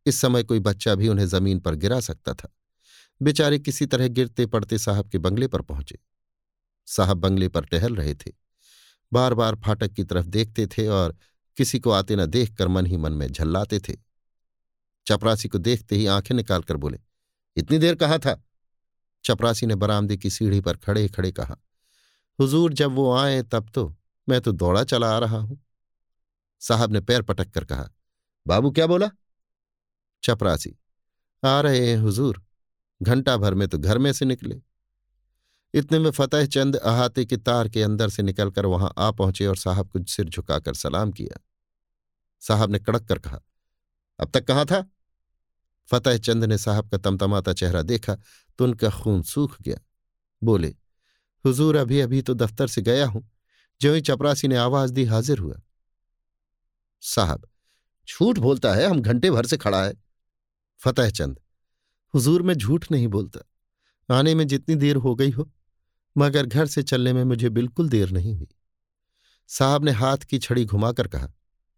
इस 0.06 0.18
समय 0.18 0.44
कोई 0.44 0.60
बच्चा 0.60 0.96
भी 0.96 1.08
उन्हें 1.08 1.26
ज़मीन 1.26 1.60
पर 1.60 1.76
गिरा 1.76 2.00
सकता 2.00 2.34
था। 2.34 2.52
बेचारे 3.22 3.60
किसी 3.60 3.86
तरह 3.86 4.08
गिरते 4.08 4.46
पड़ते 4.46 4.78
साहब 4.78 5.10
के 5.10 5.18
बंगले 5.18 5.48
पर 5.48 5.62
पहुँचे। 5.62 6.00
साहब 6.88 7.18
बंगले 7.18 7.48
पर 7.50 7.66
टहल 7.66 7.96
रहे 7.96 8.16
थे। 8.16 8.32
बार 9.14 9.34
बार 9.34 9.56
फाटक 9.56 9.92
की 9.92 10.04
तरफ़ 10.04 10.26
देखते 10.26 10.68
थे 10.68 10.88
और 10.88 11.18
किसी 11.58 11.80
को 11.80 11.92
आते 11.92 12.16
न 12.16 12.26
देख 12.26 12.56
कर 12.58 12.68
मन 12.68 12.86
ही 12.86 12.98
मन 12.98 13.14
में 13.14 13.28
झल्लाते 13.28 13.80
थे। 13.80 13.96
चपरासी 15.08 15.48
को 15.48 15.58
देखते 15.58 15.96
ही 15.96 16.06
आँखें 16.06 16.36
निकालकर 16.36 16.78
बोले 16.78 17.00
इतनी 17.58 17.78
देर 17.78 17.96
कहा 17.96 18.18
था? 18.18 18.42
चपरासी 19.26 19.66
ने 19.66 19.76
बरामदे 19.76 20.18
की 20.18 20.30
सीढ़ी 20.30 20.62
पर 20.62 20.78
खड़े 20.78 21.08
खड़े 21.08 21.32
कहा, 21.32 21.56
हुजूर, 22.40 22.74
जब 22.74 22.92
वो 22.92 23.12
आए 23.14 23.42
तब 23.44 23.70
तो 23.70 23.96
मैं 24.28 24.40
तो 24.42 24.52
दौड़ा 24.52 24.84
चला 24.84 25.16
आ 25.16 25.20
रहा 25.20 25.38
हूँ। 25.38 25.60
साहब 26.62 26.92
ने 26.92 27.00
पैर 27.02 27.22
पटक 27.22 27.52
कर 27.52 27.64
कहा, 27.66 27.90
बाबू 28.46 28.72
क्या 28.72 28.88
बोला? 28.88 29.10
चपरासी, 30.24 30.76
आ 31.44 31.60
रहे 31.62 31.88
हैं 31.88 31.98
हुजूर, 31.98 32.42
घंटा 33.02 33.36
भर 33.38 33.54
में 33.54 33.68
तो 33.68 33.78
घर 33.78 33.98
में 33.98 34.12
से 34.14 34.26
निकले। 34.26 34.62
इतने 35.74 36.00
में 36.00 36.10
फतेह 36.12 36.46
चंद 36.46 36.76
अहाते 36.76 37.26
के 37.26 37.38
तार 37.38 37.70
के 37.70 37.82
अंदर 37.84 38.10
से 38.10 38.24
निकलकर 38.24 38.66
वहाँ 38.66 38.94
आ 38.98 39.10
पहुँचे 39.12 39.46
और 39.46 39.58
साहब 39.58 39.90
को 39.90 40.04
सिर 40.06 40.30
झुकाकर 40.30 40.74
सलाम 40.74 41.12
किया। 41.12 41.40
साहब 42.42 42.72
ने 42.72 42.80
कड़क 42.80 43.08
कर 43.08 43.20
कहा, 43.20 43.40
अब 44.20 44.32
तक 44.32 44.48
कहाँ 44.48 44.66
था? 44.66 44.84
फतेह 45.88 46.18
चंद 46.18 46.44
ने 46.44 46.58
साहब 46.58 46.90
का 46.90 46.98
तमतमाता 46.98 47.54
चेहरा 47.54 47.82
देखा 47.82 48.18
तो 48.58 48.64
उनका 48.64 48.90
खून 48.90 49.24
सूख 49.24 49.62
गया। 49.62 49.78
बोले, 50.44 50.76
हुजूर, 51.46 51.76
अभी 51.76 52.00
अभी 52.00 52.22
तो 52.22 52.34
दफ्तर 52.34 52.68
से 52.68 52.82
गया 52.82 53.08
हूँ। 53.08 53.30
जो 53.82 53.94
ही 53.94 54.02
चपरासी 54.02 54.48
ने 54.48 54.56
आवाज़ 54.56 54.94
दी, 54.94 55.04
हाजिर 55.04 55.40
हुआ। 55.40 55.62
साहब, 57.02 57.48
झूठ 58.10 58.40
बोलता 58.40 58.74
है, 58.74 58.86
हम 58.88 59.02
घंटे 59.02 59.32
भर 59.32 59.46
से 59.46 59.58
खड़ा 59.58 59.84
है। 59.84 59.94
फतेह 60.78 61.10
चंद, 61.10 61.40
हुजूर, 62.14 62.42
में 62.42 62.54
झूठ 62.54 62.92
नहीं 62.92 63.08
बोलता। 63.08 64.16
आने 64.16 64.36
में 64.36 64.48
जितनी 64.48 64.76
देर 64.76 64.96
हो 64.96 65.16
गई 65.16 65.32
हो, 65.32 65.52
मगर 66.18 66.46
घर 66.46 66.68
से 66.68 66.84
चलने 66.84 67.14
में 67.14 67.24
मुझे 67.24 67.50
बिल्कुल 67.50 67.90
देर 67.90 68.10
नहीं 68.10 68.36
हुई। 68.36 68.48
साहब 69.48 69.86
ने 69.86 69.92
हाथ 69.92 70.18
की 70.18 70.40
छड़ी 70.40 70.66
घुमाकर 70.66 71.08
कहा, 71.08 71.30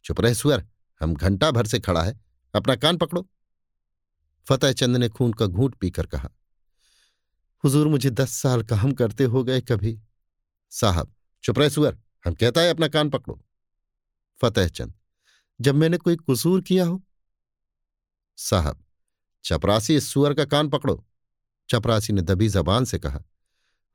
चुप 0.03 0.21
रहे, 0.21 0.33
सुअर, 0.33 0.65
हम 1.01 1.15
घंटा 1.15 1.51
भर 1.51 1.67
से 1.67 1.79
खड़ा 1.79 2.03
है, 2.03 2.19
अपना 2.55 2.75
कान 2.75 2.97
पकड़ो। 2.97 3.29
फतेह 4.49 4.71
चंद 4.71 4.97
ने 4.97 5.09
खून 5.09 5.33
का 5.33 5.45
घूंट 5.45 5.75
पीकर 5.75 6.05
कहा, 6.05 6.29
हुजूर, 7.63 7.87
मुझे 7.87 8.09
दस 8.09 8.31
साल 8.31 8.63
काम 8.63 8.91
करते 8.91 9.23
हो 9.23 9.43
गए 9.43 9.61
कभी। 9.61 9.99
साहब, 10.71 11.13
चुप 11.43 11.59
रहे 11.59 11.69
सुअर, 11.69 11.97
हम 12.25 12.33
कहता 12.33 12.61
है 12.61 12.69
अपना 12.69 12.87
कान 12.87 13.09
पकड़ो। 13.09 13.43
फतेह 14.41 14.67
चंद, 14.67 14.93
जब 15.61 15.75
मैंने 15.75 15.97
कोई 15.97 16.17
कसूर 16.29 16.61
किया 16.61 16.85
हो? 16.85 17.03
साहब, 18.37 18.83
चपरासी 19.43 19.95
इस 19.95 20.07
सुअर 20.07 20.33
का 20.33 20.45
कान 20.45 20.69
पकड़ो। 20.69 21.05
चपरासी 21.69 22.13
ने 22.13 22.21
दबी 22.21 22.49
जबान 22.49 22.85
से 22.85 22.99
कहा, 22.99 23.23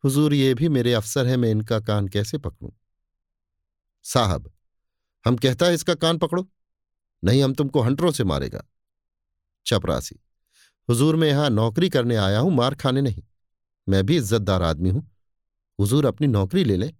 हुजूर, 0.04 0.34
ये 0.34 0.54
भी 0.54 0.68
मेरे 0.68 0.94
अफसर 0.94 1.26
है, 1.26 1.36
मैं 1.36 1.50
इनका 1.50 1.80
कान 1.80 2.08
कैसे 2.08 2.38
पकड़ूं? 2.38 2.70
साहब, 4.02 4.52
हम 5.26 5.36
कहता 5.36 5.66
है 5.66 5.74
इसका 5.74 5.94
कान 5.94 6.18
पकड़ो। 6.18 6.48
नहीं, 7.24 7.42
हम 7.42 7.54
तुमको 7.54 7.80
हंटरों 7.80 8.10
से 8.12 8.24
मारेगा। 8.24 8.64
चपरासी 9.66 10.16
हुजूर 10.88 11.16
मैं 11.16 11.28
यहाँ 11.28 11.50
नौकरी 11.50 11.88
करने 11.88 12.16
आया 12.16 12.38
हूँ, 12.38 12.52
मार 12.52 12.74
खाने 12.74 13.00
नहीं। 13.00 13.22
मैं 13.88 14.06
भी 14.06 14.16
इज्जतदार 14.16 14.62
आदमी 14.62 14.90
हूँ। 14.90 15.10
हुजूर 15.78 16.06
अपनी 16.06 16.26
नौकरी 16.26 16.64
ले 16.64 16.76
लें। 16.76 16.92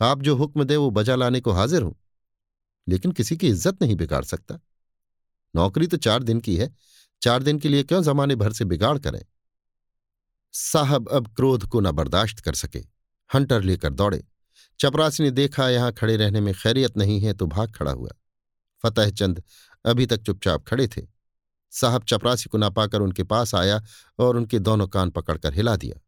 आप 0.00 0.22
जो 0.22 0.36
हुक्म 0.36 0.64
दे, 0.64 0.76
वो 0.76 0.90
बजा 0.90 1.14
लाने 1.14 1.40
को 1.40 1.50
हाजिर 1.50 1.82
हूँ। 1.82 1.96
लेकिन 2.88 3.12
किसी 3.12 3.36
की 3.36 3.48
इज़्ज़त 3.48 3.82
नहीं 3.82 3.96
बिगाड़ 3.96 4.24
सकता। 4.24 4.58
नौकरी 5.54 5.86
तो 5.86 5.96
चार 5.96 6.22
दिन 6.22 6.40
की 6.40 6.56
है। 6.56 6.74
चार 7.22 7.42
दिन 7.42 7.58
के 7.58 7.68
लिए 7.68 7.82
क्यों 7.82 8.02
जमाने 8.02 8.34
भर 8.34 8.52
से 8.52 8.64
बिगाड़ 8.64 8.98
करें? 8.98 9.22
साहब 10.52 11.08
अब 11.08 11.34
क्रोध 11.34 11.66
को 11.66 11.80
न 11.80 11.90
बर्दाश्त 11.90 12.40
कर 12.40 12.54
सके। 12.54 12.78
हंटर 13.34 13.62
लेकर 13.62 13.92
दौड़े। 13.92 14.24
चपरासी 14.80 15.22
ने 15.22 15.30
देखा, 15.30 15.68
यहाँ 15.68 15.92
खड़े 15.92 16.16
रहने 16.16 16.40
में 16.40 16.54
खैरियत 16.54 16.96
नहीं 16.96 17.20
है 17.20 17.32
तो 17.34 17.46
भाग 17.46 17.72
खड़ा 17.72 17.90
हुआ। 17.90 18.10
फतेह 18.84 19.10
चंद 19.10 19.42
अभी 19.84 20.06
तक 20.06 20.22
चुपचाप 20.22 20.64
खड़े 20.64 20.88
थे। 20.88 21.15
साहब 21.72 22.04
चपरासी 22.04 22.48
को 22.48 22.58
ना 22.58 22.68
पाकर 22.70 23.00
उनके 23.00 23.24
पास 23.24 23.54
आया 23.54 23.80
और 24.18 24.36
उनके 24.36 24.58
दोनों 24.58 24.86
कान 24.88 25.10
पकड़कर 25.10 25.54
हिला 25.54 25.76
दिया। 25.76 26.00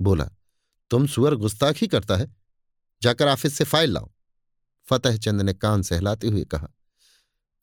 बोला, 0.00 0.28
तुम 0.90 1.06
सुअर 1.06 1.34
गुस्ताखी 1.34 1.86
करता 1.86 2.16
है। 2.16 2.34
जाकर 3.02 3.28
ऑफ़िस 3.28 3.56
से 3.56 3.64
फ़ाइल 3.64 3.92
लाओ। 3.92 4.10
फतेह 4.86 5.16
चंद 5.16 5.42
ने 5.42 5.54
कान 5.54 5.82
सहलाते 5.82 6.28
हुए 6.28 6.44
कहा, 6.44 6.68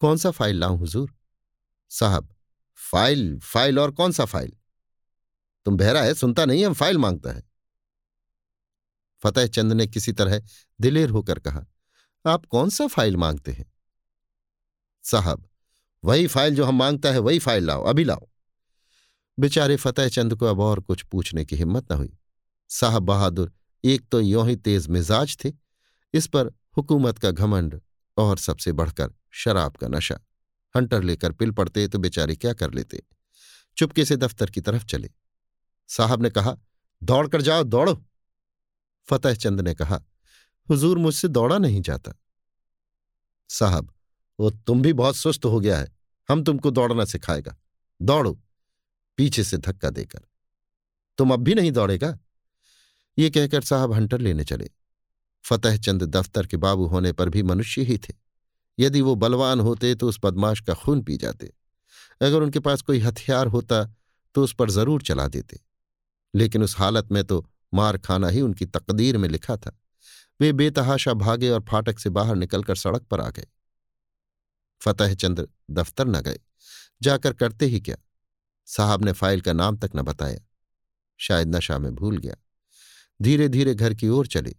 कौन 0.02 0.18
सा 0.18 0.32
फ़ाइल 0.32 0.60
लाऊं 0.60 0.80
हुजूर? 0.80 1.14
साहब, 1.92 2.36
फ़ाइल 2.78 3.40
फ़ाइल 3.40 3.80
और 3.80 3.92
कौन 3.92 4.12
सा 4.12 4.26
फ़ाइल? 4.26 4.52
तुम 5.66 5.78
बहरा 5.78 6.02
है, 6.02 6.14
सुनता 6.14 6.46
नहीं 6.46 6.66
हम 6.66 6.74
फ़ाइल 6.74 6.98
माँगता 6.98 7.32
है। 7.32 7.44
फतेह 9.24 9.48
चंद 9.48 9.74
ने 9.74 9.88
किसी 9.88 10.12
तरह 10.12 10.42
दिलेर 10.82 11.10
होकर 11.10 11.40
कहा, 11.40 11.66
आप 12.26 12.46
कौन 12.46 12.70
सा 12.70 12.88
फ़ाइल 12.88 13.18
मांगते 13.18 13.52
हैं? 13.52 13.72
साहब 15.04 15.49
वही 16.04 16.28
फ़ाइल 16.28 16.56
जो 16.56 16.66
हम 16.66 16.76
माँगता 16.76 17.12
है, 17.12 17.20
वही 17.20 17.40
फ़ाइल 17.40 17.64
लाओ, 17.64 17.84
अभी 17.84 18.04
लाओ। 18.04 18.30
बेचारे 19.40 19.76
फतेह 19.76 20.10
चंद 20.10 20.36
को 20.36 20.46
अब 20.46 20.60
और 20.60 20.80
कुछ 20.80 21.02
पूछने 21.02 21.46
की 21.46 21.56
हिम्मत 21.56 21.92
न 21.92 21.96
हुई। 21.96 22.18
साहब 22.70 23.04
बहादुर, 23.04 23.54
एक 23.84 24.10
तो 24.10 24.22
यों 24.22 24.48
ही 24.50 24.56
तेज 24.56 24.88
मिजाज 24.88 25.38
थे। 25.46 25.52
इस 26.14 26.28
पर 26.28 26.48
हुकूमत 26.48 27.18
का 27.18 27.32
घमंड 27.32 27.82
और 28.18 28.38
सबसे 28.38 28.72
बढ़कर 28.72 29.14
शराब 29.32 29.76
का 29.76 29.88
नशा। 29.88 30.20
हंटर 30.76 31.04
लेकर 31.04 31.32
पिल 31.32 31.52
पड़ते 31.52 31.88
तो 31.88 32.00
बेचारे 32.00 32.36
क्या 32.36 32.54
कर 32.54 32.74
लेते? 32.74 33.04
चुपके 33.78 34.06
से 34.06 34.16
दफ्तर 34.16 34.50
की 34.50 34.62
तरफ़ 34.62 34.86
चले। 34.86 35.12
साहब 35.88 36.24
ने 36.24 36.30
कहा 36.30 36.56
दौड़ 37.04 37.28
कर 37.28 37.42
जाओ, 37.42 37.64
दौड़ो। 37.64 38.06
फतेह 39.08 39.34
चंद 39.34 39.62
ने 39.62 39.74
कहा, 39.74 40.02
हुजूर 40.70 40.98
मुझसे 40.98 41.28
दौड़ा 41.28 41.58
नहीं 41.58 41.82
जाता। 41.82 42.14
साहब 43.50 43.94
वो 44.40 44.50
तुम 44.50 44.82
भी 44.82 44.94
बहुत 44.94 45.16
सुस्त 45.16 45.46
हो 45.46 45.60
गया 45.60 45.78
है। 45.78 45.88
हम 46.30 46.44
तुमको 46.44 46.72
दौड़ना 46.72 47.06
सिखाएगा। 47.06 47.56
दौड़ो, 48.02 48.40
पीछे 49.18 49.44
से 49.44 49.58
धक्का 49.58 49.90
देकर। 49.90 50.20
तुम 51.18 51.34
अब 51.34 51.40
भी 51.40 51.54
नहीं 51.56 51.72
दौड़ेगा? 51.72 52.18
ये 53.18 53.30
कहकर 53.30 53.62
साहब 53.62 53.94
हंटर 53.94 54.20
लेने 54.20 54.44
चले। 54.44 54.70
फतेह 55.46 55.78
चंद 55.78 56.04
दफ्तर 56.04 56.48
के 56.48 56.58
बाबू 56.58 56.86
होने 56.86 57.12
पर 57.12 57.30
भी 57.30 57.44
मनुष्य 57.44 57.82
ही 57.82 57.98
थे। 57.98 58.14
यदि 58.80 59.02
वो 59.02 59.16
बलवान 59.16 59.60
होते 59.60 59.96
तो 59.96 60.10
उस 60.10 60.20
बदमाश 60.24 60.62
का 60.62 60.74
खून 60.74 61.02
पी 61.02 61.18
जाते। 61.18 61.54
अगर 62.22 62.42
उनके 62.42 62.60
पास 62.60 62.82
कोई 62.82 63.00
हथियार 63.00 63.48
होता 63.48 63.84
तो 64.36 64.44
उस 64.44 64.54
पर 64.54 64.70
ज़रूर 64.70 65.02
चला 65.02 65.28
देते। 65.28 65.60
लेकिन 66.34 66.64
उस 66.64 66.78
हालत 66.78 67.12
में 67.12 67.24
तो 67.24 67.46
मार 67.74 67.98
खाना 67.98 68.28
ही 68.28 68.42
उनकी 68.42 68.66
तकदीर 68.66 69.18
में 69.18 69.30
लिखा 69.30 69.58
था। 69.58 69.78
वे 70.40 70.52
बेतहाशा 70.54 71.14
भागे 71.14 71.50
और 71.50 71.66
फाटक 71.70 72.00
से 72.00 72.10
बाहर 72.10 72.36
निकलकर 72.36 72.76
सड़क 72.76 73.02
पर 73.02 73.22
आ 73.22 73.30
गए। 73.30 73.46
फतेह 74.80 75.14
चंद्र 75.14 75.48
दफ्तर 75.72 76.08
न 76.08 76.22
गए। 76.22 76.40
जाकर 77.02 77.34
करते 77.34 77.66
ही 77.66 77.82
क्या? 77.82 77.98
साहब 78.66 79.06
ने 79.06 79.12
फ़ाइल 79.12 79.42
का 79.42 79.54
नाम 79.54 79.78
तक 79.78 79.92
न 79.96 80.02
बताया। 80.02 80.40
शायद 81.18 81.56
नशा 81.56 81.78
में 81.78 81.96
भूल 81.96 82.18
गया। 82.18 82.36
धीरे 83.22 83.50
धीरे 83.50 83.76
घर 83.76 83.94
की 83.94 84.08
ओर 84.08 84.28
चले। 84.28 84.56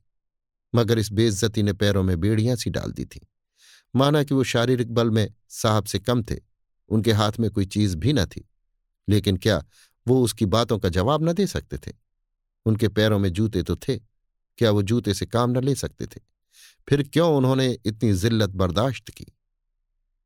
मगर 0.75 0.99
इस 0.99 1.13
बेइज्जती 1.13 1.63
ने 1.63 1.73
पैरों 1.73 2.03
में 2.03 2.21
बेड़ियाँ 2.21 2.57
सी 2.57 2.71
डाल 2.71 2.93
दी 2.93 3.05
थी। 3.05 3.29
माना 3.97 4.23
कि 4.23 4.35
वो 4.35 4.45
शारीरिक 4.45 4.95
बल 4.95 5.11
में 5.11 5.35
साहब 5.49 5.85
से 5.85 5.99
कम 5.99 6.23
थे। 6.23 6.37
उनके 6.89 7.13
हाथ 7.13 7.33
में 7.41 7.51
कोई 7.51 7.67
चीज़ 7.67 7.97
भी 7.97 8.13
न 8.13 8.27
थी। 8.27 8.49
लेकिन 9.09 9.37
क्या 9.37 9.65
वो 10.07 10.25
उसकी 10.25 10.47
बातों 10.47 10.79
का 10.79 10.89
जवाब 10.89 11.29
न 11.29 11.33
दे 11.33 11.47
सकते 11.47 11.79
थे? 11.79 11.93
उनके 12.65 12.89
पैरों 12.89 13.19
में 13.19 13.31
जूते 13.31 13.63
तो 13.63 13.77
थे। 13.77 13.99
क्या 14.59 14.71
वो 14.71 14.83
जूते 14.83 15.15
से 15.15 15.27
काम 15.27 15.51
न 15.51 15.65
ले 15.65 15.75
सकते 15.75 16.07
थे? 16.07 16.21
फिर 16.89 17.03
क्यों 17.03 17.37
उन्होंने 17.37 17.79
इतनी 17.85 18.13
जिल्लत 18.13 18.51
बर्दाश्त 18.51 19.11
की? 19.11 19.27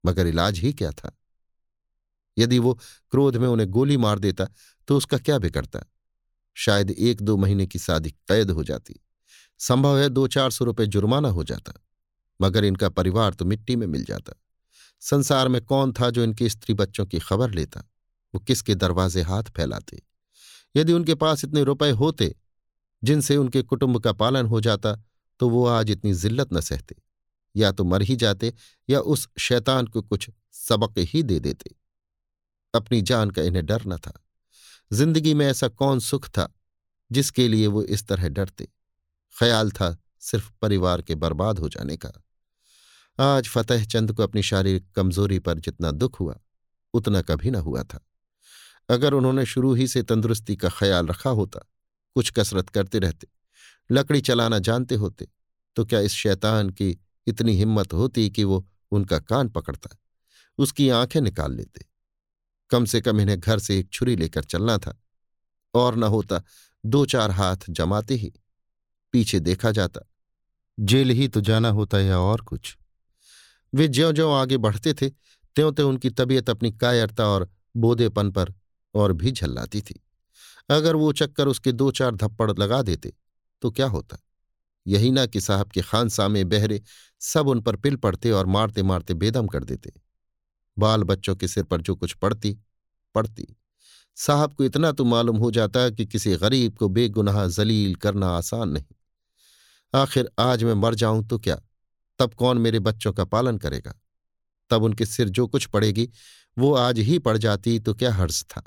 मगर 0.05 0.27
इलाज 0.27 0.59
ही 0.59 0.73
क्या 0.73 0.91
था? 0.93 1.17
यदि 2.37 2.59
वो 2.59 2.75
क्रोध 3.13 3.37
में 3.37 3.49
उन्हें 3.49 3.69
गोली 3.71 3.97
मार 3.97 4.19
देता 4.19 4.47
तो 4.89 4.97
उसका 4.97 5.19
क्या 5.19 5.39
बिगड़ता? 5.39 5.81
शायद 6.57 6.91
एक 6.91 7.23
दो 7.23 7.37
महीने 7.37 7.67
की 7.67 7.79
शादी 7.79 8.11
कैद 8.11 8.51
हो 8.51 8.65
जाती। 8.65 9.01
संभव 9.61 9.99
है 9.99 10.09
दो 10.09 10.27
चार 10.29 10.51
सौ 10.51 10.65
रुपये 10.65 10.87
जुर्माना 10.87 11.29
हो 11.29 11.45
जाता, 11.45 11.73
मगर 12.41 12.65
इनका 12.65 12.89
परिवार 12.89 13.35
तो 13.35 13.45
मिट्टी 13.45 13.77
में 13.77 13.87
मिल 13.87 14.05
जाता। 14.05 14.33
संसार 15.03 15.49
में 15.49 15.61
कौन 15.63 15.93
था 15.93 16.11
जो 16.11 16.25
इनके 16.25 16.49
स्त्री 16.49 16.75
बच्चों 16.75 17.07
की 17.07 17.19
खबर 17.19 17.51
लेता? 17.51 17.81
वो 18.35 18.41
किसके 18.41 18.75
दरवाजे 18.75 19.23
हाथ 19.23 19.51
फैलाते? 19.57 20.03
यदि 20.75 20.93
उनके 20.93 21.15
पास 21.15 21.45
इतने 21.45 21.63
रुपए 21.63 21.91
होते, 21.93 22.35
जिनसे 23.03 23.37
उनके 23.37 23.63
कुटुंब 23.63 23.99
का 23.99 24.13
पालन 24.13 24.47
हो 24.47 24.61
जाता 24.61 24.95
तो 25.41 25.49
वो 25.49 25.67
आज 25.67 25.91
इतनी 25.91 26.15
जिल्लत 26.15 26.53
न 26.53 26.61
सहते। 26.61 26.97
या 27.57 27.71
तो 27.73 27.85
मर 27.85 28.03
ही 28.03 28.17
जाते 28.17 28.53
या 28.89 29.01
उस 29.01 29.29
शैतान 29.39 29.87
को 29.87 30.03
कुछ 30.03 30.31
सबक 30.53 30.99
ही 30.99 31.23
दे 31.23 31.39
देते। 31.41 31.75
अपनी 32.75 33.01
जान 33.03 33.31
का 33.31 33.43
इन्हें 33.43 33.65
डर 33.67 33.83
न 33.87 33.97
था। 33.97 34.13
ज़िंदगी 34.91 35.35
में 35.35 35.47
ऐसा 35.47 35.69
कौन 35.69 36.01
सुख 36.01 36.29
था 36.29 36.49
जिसके 37.11 37.49
लिए 37.49 37.67
वो 37.67 37.83
इस 37.83 38.07
तरह 38.07 38.29
डरते? 38.29 38.69
ख्याल 39.35 39.71
था 39.71 39.97
सिर्फ़ 40.21 40.51
परिवार 40.63 41.03
के 41.03 41.15
बर्बाद 41.15 41.59
हो 41.59 41.69
जाने 41.69 41.97
का। 41.97 42.13
आज 43.19 43.49
फतेह 43.49 43.85
चंद 43.85 44.13
को 44.13 44.23
अपनी 44.23 44.43
शारीरिक 44.43 44.91
कमज़ोरी 44.97 45.39
पर 45.39 45.59
जितना 45.59 45.91
दुख 45.91 46.21
हुआ, 46.21 46.39
उतना 46.95 47.23
कभी 47.23 47.51
न 47.51 47.55
हुआ 47.55 47.83
था। 47.83 48.01
अगर 48.89 49.15
उन्होंने 49.15 49.47
शुरू 49.47 49.75
ही 49.75 49.87
से 49.89 50.03
तंदुरुस्ती 50.03 50.57
का 50.57 50.69
ख्याल 50.69 51.07
रखा 51.07 51.31
होता, 51.31 51.61
कुछ 52.17 52.31
कसरत 52.31 52.69
करते 52.69 52.99
रहते, 52.99 53.27
लकड़ी 53.91 54.21
चलाना 54.21 54.59
जानते 54.59 54.95
होते 54.95 55.29
तो 55.77 55.85
क्या 55.85 56.01
इस 56.01 56.13
शैतान 56.13 56.71
की 56.71 56.97
इतनी 57.27 57.57
हिम्मत 57.57 57.93
होती 57.93 58.31
कि 58.31 58.45
वो 58.45 58.69
उनका 58.91 59.19
कान 59.19 59.49
पकड़ता। 59.49 59.97
उसकी 60.59 60.89
आँखें 60.89 61.21
निकाल 61.21 61.53
लेते। 61.55 61.87
कम 62.71 62.85
से 62.85 63.01
कम 63.01 63.21
इन्हें 63.21 63.41
घर 63.41 63.59
से 63.59 63.79
एक 63.79 63.91
छुरी 63.91 64.17
लेकर 64.17 64.45
चलना 64.45 64.79
था। 64.79 65.01
और 65.75 65.97
न 65.97 66.03
होता 66.03 66.43
दो 66.87 67.07
चार 67.07 67.31
हाथ 67.31 67.57
जमाते 67.71 68.15
ही 68.15 68.33
पीछे 69.13 69.41
देखा 69.41 69.71
जाता। 69.71 70.01
जेल 70.81 71.11
ही 71.11 71.29
तो 71.29 71.41
जाना 71.41 71.69
होता 71.69 72.01
या 72.01 72.19
और 72.19 72.41
कुछ। 72.41 72.79
वे 73.75 73.89
ज्यो 73.89 74.13
ज्यो 74.13 74.31
आगे 74.31 74.57
बढ़ते 74.57 74.95
थे 74.95 75.11
त्यों 75.57 75.73
त्यों 75.73 75.89
उनकी 75.89 76.11
तबीयत 76.11 76.51
अपनी 76.51 76.73
कायरता 76.73 77.27
और 77.27 77.51
बोधेपन 77.77 78.31
पर 78.31 78.55
और 78.95 79.13
भी 79.13 79.33
झल्लाती 79.33 79.81
थी। 79.83 80.05
अगर 80.71 80.97
वो 80.97 81.13
चक्कर 81.13 81.49
उसके 81.49 81.73
दो 81.73 81.91
चार 81.91 82.15
धप्पड़ 82.15 82.59
लगा 82.59 82.83
देते 82.83 83.13
तो 83.63 83.71
क्या 83.71 83.87
होता? 83.87 84.17
यही 84.87 85.11
ना 85.11 85.27
कि 85.27 85.41
साहब 85.41 85.71
के 85.71 85.83
खानसामे 85.83 86.45
बहरे 86.45 86.83
सब 87.21 87.49
उन 87.49 87.61
पर 87.61 87.77
पिल 87.77 87.97
पड़ते 87.97 88.31
और 88.31 88.47
मारते 88.47 88.83
मारते 88.83 89.15
बेदम 89.15 89.47
कर 89.47 89.65
देते। 89.65 89.93
बाल 90.79 91.03
बच्चों 91.03 91.37
के 91.37 91.49
सिर 91.49 91.65
पर 91.65 91.81
जो 91.81 91.95
कुछ 91.95 92.13
पड़ती 92.13 92.59
पड़ती। 93.15 93.57
साहब 94.17 94.55
को 94.55 94.65
इतना 94.65 94.93
तो 94.93 95.05
मालूम 95.05 95.37
हो 95.37 95.51
जाता 95.51 95.91
कि 95.91 96.07
किसी 96.07 96.37
गरीब 96.37 96.77
को 96.77 96.89
बेगुनाह 96.89 97.47
जलील 97.47 97.95
करना 97.95 98.29
आसान 98.29 98.69
नहीं। 98.69 98.95
आखिर 99.95 100.31
आज 100.39 100.65
मैं 100.65 100.75
मर 100.75 100.95
जाऊँ 100.95 101.27
तो 101.27 101.39
क्या? 101.39 101.61
तब 102.19 102.35
कौन 102.35 102.59
मेरे 102.59 102.79
बच्चों 102.79 103.13
का 103.13 103.25
पालन 103.25 103.59
करेगा? 103.59 103.95
तब 104.71 104.83
उनके 104.83 105.07
सिर 105.07 105.29
जो 105.29 105.47
कुछ 105.47 105.67
पड़ेगी, 105.67 106.11
वो 106.59 106.75
आज 106.75 106.99
ही 106.99 107.19
पड़ 107.19 107.39
जाती 107.39 107.79
तो 107.79 107.95
क्या 107.95 108.13
हर्ष 108.13 108.45
था? 108.45 108.63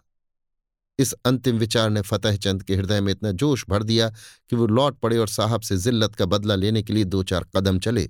इस 1.00 1.14
अंतिम 1.26 1.58
विचार 1.58 1.90
ने 1.90 2.02
फतेह 2.02 2.38
चंद 2.38 2.64
के 2.64 2.76
हृदय 2.76 3.02
में 3.02 3.12
इतना 3.12 3.32
जोश 3.32 3.66
भर 3.70 3.84
दिया 3.84 4.10
कि 4.50 4.56
वो 4.56 4.68
लौट 4.68 5.00
पड़े 5.00 5.18
और 5.18 5.28
साहब 5.28 5.62
से 5.62 5.78
जिल्लत 5.78 6.16
का 6.16 6.26
बदला 6.26 6.56
लेने 6.56 6.84
के 6.84 6.94
लिए 6.94 7.04
दो 7.04 7.24
चार 7.24 7.46
कदम 7.56 7.80
चले, 7.80 8.10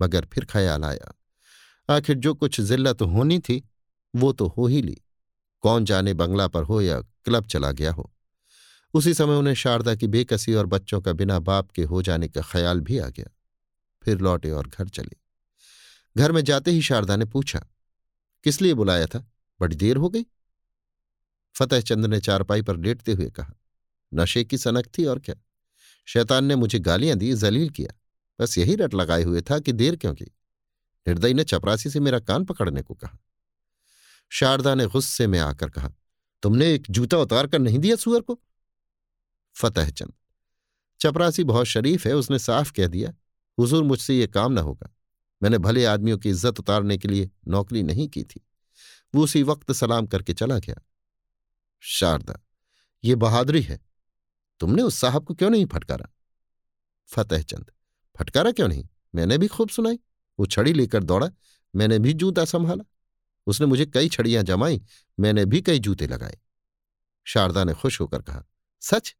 मगर 0.00 0.24
फिर 0.24 0.44
ख्याल 0.44 0.84
आया। 0.84 1.12
आखिर 1.88 2.16
जो 2.16 2.34
कुछ 2.34 2.60
जिल्लत 2.60 3.02
होनी 3.02 3.38
थी, 3.38 3.62
वो 4.16 4.32
तो 4.32 4.46
हो 4.48 4.66
ही 4.66 4.82
ली। 4.82 4.96
कौन 5.60 5.84
जाने 5.84 6.14
बंगला 6.14 6.48
पर 6.48 6.62
हो 6.62 6.80
या 6.80 7.00
क्लब 7.00 7.46
चला 7.46 7.70
गया 7.72 7.92
हो। 7.92 8.12
उसी 8.94 9.14
समय 9.14 9.36
उन्हें 9.36 9.54
शारदा 9.54 9.94
की 9.94 10.06
बेकसी 10.06 10.54
और 10.54 10.66
बच्चों 10.66 11.00
का 11.00 11.12
बिना 11.12 11.38
बाप 11.38 11.70
के 11.70 11.82
हो 11.82 12.02
जाने 12.02 12.28
का 12.28 12.42
ख्याल 12.42 12.80
भी 12.80 12.98
आ 12.98 13.08
गया। 13.08 13.30
फिर 14.02 14.18
लौटे 14.18 14.50
और 14.50 14.68
घर 14.68 14.88
चले। 14.88 15.16
घर 16.16 16.32
में 16.32 16.42
जाते 16.44 16.70
ही 16.70 16.82
शारदा 16.82 17.16
ने 17.16 17.24
पूछा, 17.24 17.66
किस 18.44 18.60
लिए 18.62 18.74
बुलाया 18.74 19.06
था? 19.06 19.18
बड़ी 19.60 19.76
देर 19.76 19.96
हो 19.96 20.08
गई? 20.08 20.24
फतेह 21.56 21.80
चंद 21.80 22.06
ने 22.06 22.20
चारपाई 22.20 22.62
पर 22.62 22.76
लेटते 22.76 23.12
हुए 23.12 23.30
कहा, 23.30 23.52
नशे 24.12 24.44
की 24.44 24.58
सनक 24.58 24.86
थी 24.98 25.04
और 25.04 25.18
क्या? 25.18 25.34
शैतान 26.08 26.44
ने 26.44 26.56
मुझे 26.56 26.78
गालियाँ 26.78 27.16
दी, 27.18 27.32
जलील 27.34 27.70
किया। 27.70 27.94
बस 28.38 28.58
यही 28.58 28.74
रट 28.74 28.94
लगाए 28.94 29.22
हुए 29.22 29.40
था 29.40 29.58
कि 29.58 29.72
देर 29.72 29.96
क्यों 29.96 30.14
की? 30.14 30.24
हृदय 31.06 31.34
ने 31.34 31.44
चपरासी 31.44 31.90
से 31.90 32.00
मेरा 32.00 32.18
कान 32.20 32.44
पकड़ने 32.44 32.82
को 32.82 32.94
कहा। 32.94 33.18
शारदा 34.32 34.74
ने 34.74 34.86
गुस्से 34.86 35.26
में 35.26 35.38
आकर 35.38 35.70
कहा, 35.70 35.90
तुमने 36.42 36.72
एक 36.74 36.86
जूता 36.90 37.18
उतार 37.18 37.46
कर 37.46 37.58
नहीं 37.58 37.78
दिया 37.78 37.96
सुअर 37.96 38.20
को? 38.20 38.38
फतेह 39.56 39.90
चंद, 39.90 40.12
चपरासी 41.00 41.44
बहुत 41.44 41.66
शरीफ 41.66 42.06
है, 42.06 42.12
उसने 42.12 42.38
साफ़ 42.38 42.72
कह 42.72 42.86
दिया, 42.86 43.12
हुजूर 43.58 43.84
मुझसे 43.84 44.14
ये 44.14 44.26
काम 44.26 44.52
न 44.52 44.58
होगा। 44.58 44.92
मैंने 45.42 45.58
भले 45.58 45.84
आदमियों 45.84 46.18
की 46.18 46.30
इज़्ज़त 46.30 46.60
उतारने 46.60 46.98
के 46.98 47.08
लिए 47.08 47.30
नौकरी 47.48 47.82
नहीं 47.82 48.08
की 48.08 48.22
थी। 48.24 48.40
वो 49.14 49.24
उसी 49.24 49.42
वक्त 49.42 49.72
सलाम 49.72 50.06
करके 50.06 50.32
चला 50.32 50.58
गया। 50.58 50.80
शारदा, 51.82 52.40
ये 53.04 53.14
बहादुरी 53.14 53.62
है। 53.62 53.78
तुमने 54.60 54.82
उस 54.82 54.96
साहब 54.96 55.24
को 55.24 55.34
क्यों 55.34 55.50
नहीं 55.50 55.66
फटकारा? 55.66 56.08
फतेह 57.08 57.42
चंद, 57.42 57.70
फटकारा 58.16 58.52
क्यों 58.52 58.68
नहीं? 58.68 58.88
मैंने 59.14 59.38
भी 59.38 59.48
खूब 59.48 59.68
सुनाई, 59.68 59.98
वो 60.38 60.46
छड़ी 60.46 60.72
लेकर 60.72 61.02
दौड़ा, 61.02 61.30
मैंने 61.74 61.98
भी 61.98 62.12
जूता 62.12 62.44
संभाला। 62.44 62.84
उसने 63.46 63.66
मुझे 63.66 63.86
कई 63.86 64.08
छड़ियाँ 64.08 64.42
जमाई, 64.42 64.82
मैंने 65.20 65.44
भी 65.44 65.60
कई 65.62 65.78
जूते 65.78 66.06
लगाए। 66.06 66.38
शारदा 67.24 67.64
ने 67.64 67.74
खुश 67.74 68.00
होकर 68.00 68.22
कहा, 68.22 68.44
सच? 68.80 69.14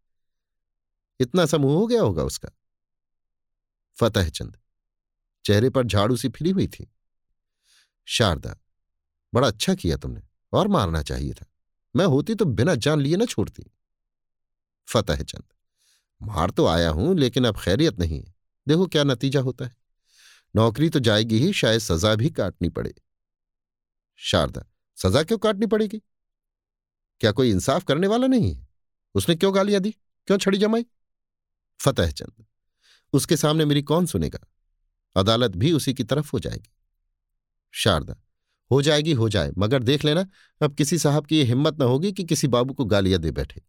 इतना 1.21 1.47
समूह 1.47 1.73
हो 1.73 1.87
गया 1.87 2.03
होगा 2.03 2.23
उसका। 2.23 2.49
फतेह 3.97 4.29
चंद, 4.29 4.59
चेहरे 5.45 5.71
पर 5.71 5.87
झाड़ू 5.87 6.17
सी 6.17 6.29
फिरी 6.29 6.51
हुई 6.51 6.67
थी। 6.69 6.93
शारदा, 8.05 8.57
बड़ा 9.35 9.49
अच्छा 9.49 9.75
किया 9.75 9.97
तुमने, 9.97 10.23
और 10.53 10.69
मारना 10.69 11.03
चाहिए 11.03 11.35
था। 11.35 11.47
मैं 11.97 12.07
होती 12.07 12.35
तो 12.35 12.45
बिना 12.45 12.75
जान 12.75 13.01
लिए 13.01 13.17
ना 13.17 13.25
छोड़ती। 13.25 13.71
फतेह 14.89 15.17
चंद, 15.17 15.45
मार 16.23 16.51
तो 16.51 16.67
आया 16.67 16.91
हूँ, 16.91 17.17
लेकिन 17.19 17.45
अब 17.45 17.61
खैरियत 17.61 17.99
नहीं 17.99 18.19
है। 18.21 18.35
देखो 18.69 18.87
क्या 18.87 19.05
नतीजा 19.05 19.41
होता 19.41 19.65
है। 19.65 19.77
नौकरी 20.57 20.89
तो 20.89 20.99
जाएगी 20.99 21.39
ही, 21.39 21.53
शायद 21.53 21.81
सजा 21.81 22.15
भी 22.15 22.31
काटनी 22.31 22.69
पड़े। 22.69 22.95
शारदा, 24.17 24.65
सजा 24.97 25.23
क्यों 25.23 25.39
काटनी 25.39 25.67
पड़ेगी? 25.67 26.03
क्या 27.21 27.33
कोई 27.33 27.51
इंसाफ 27.51 27.85
करने 27.85 28.07
वाला 28.07 28.27
नहीं 28.27 28.55
है? 28.55 28.69
उसने 29.15 29.35
क्यों 29.35 29.55
गालियाँ 29.55 29.81
दी? 29.81 29.91
क्यों 30.29 30.39
छड़ी 30.39 30.59
जमाई? 30.59 30.87
फतेह 31.81 32.11
चंद, 32.11 32.45
उसके 33.13 33.37
सामने 33.37 33.65
मेरी 33.65 33.83
कौन 33.83 34.07
सुनेगा? 34.07 34.39
अदालत 35.17 35.51
भी 35.51 35.73
उसी 35.73 35.95
की 35.95 36.05
तरफ़ 36.05 36.31
हो 36.33 36.39
जाएगी। 36.39 36.71
शारदा 37.73 38.17
हो 38.71 38.81
जाएगी, 38.83 39.13
हो 39.13 39.29
जाए। 39.29 39.53
मगर 39.59 39.83
देख 39.83 40.05
लेना, 40.05 40.27
अब 40.61 40.75
किसी 40.75 40.99
साहब 40.99 41.27
की 41.27 41.39
यह 41.39 41.47
हिम्मत 41.47 41.81
न 41.81 41.83
होगी 41.83 42.13
कि 42.13 42.25
किसी 42.25 42.49
बाबू 42.49 42.75
को 42.75 42.85
गालियाँ 42.85 43.21
दे 43.21 43.31
बैठे। 43.31 43.63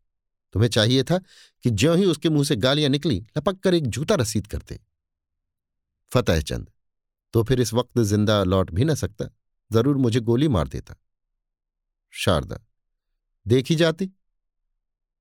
तुम्हें 0.54 0.70
चाहिए 0.70 1.04
था 1.04 1.18
कि 1.64 1.70
ज्यों 1.70 1.98
ही 1.98 2.06
उसके 2.06 2.30
मुँह 2.30 2.44
से 2.44 2.56
गालियाँ 2.56 2.90
निकली, 2.90 3.20
लपक 3.38 3.60
कर 3.60 3.74
एक 3.74 3.88
जूता 3.88 4.16
रसीद 4.16 4.48
करते। 4.48 4.80
फतेह 6.12 6.42
चंद 6.42 6.70
तो 7.34 7.44
फिर 7.44 7.62
इस 7.62 7.74
वक्त 7.74 8.00
ज़िंदा 8.00 8.44
लौट 8.44 8.72
भी 8.72 8.86
ना 8.86 8.94
सकता, 8.96 9.26
ज़रूर 9.72 9.98
मुझे 9.98 10.20
गोली 10.20 10.48
मार 10.48 10.68
देता। 10.68 10.96
शारदा, 12.14 12.60
देखी 13.46 13.76
जाती। 13.76 14.10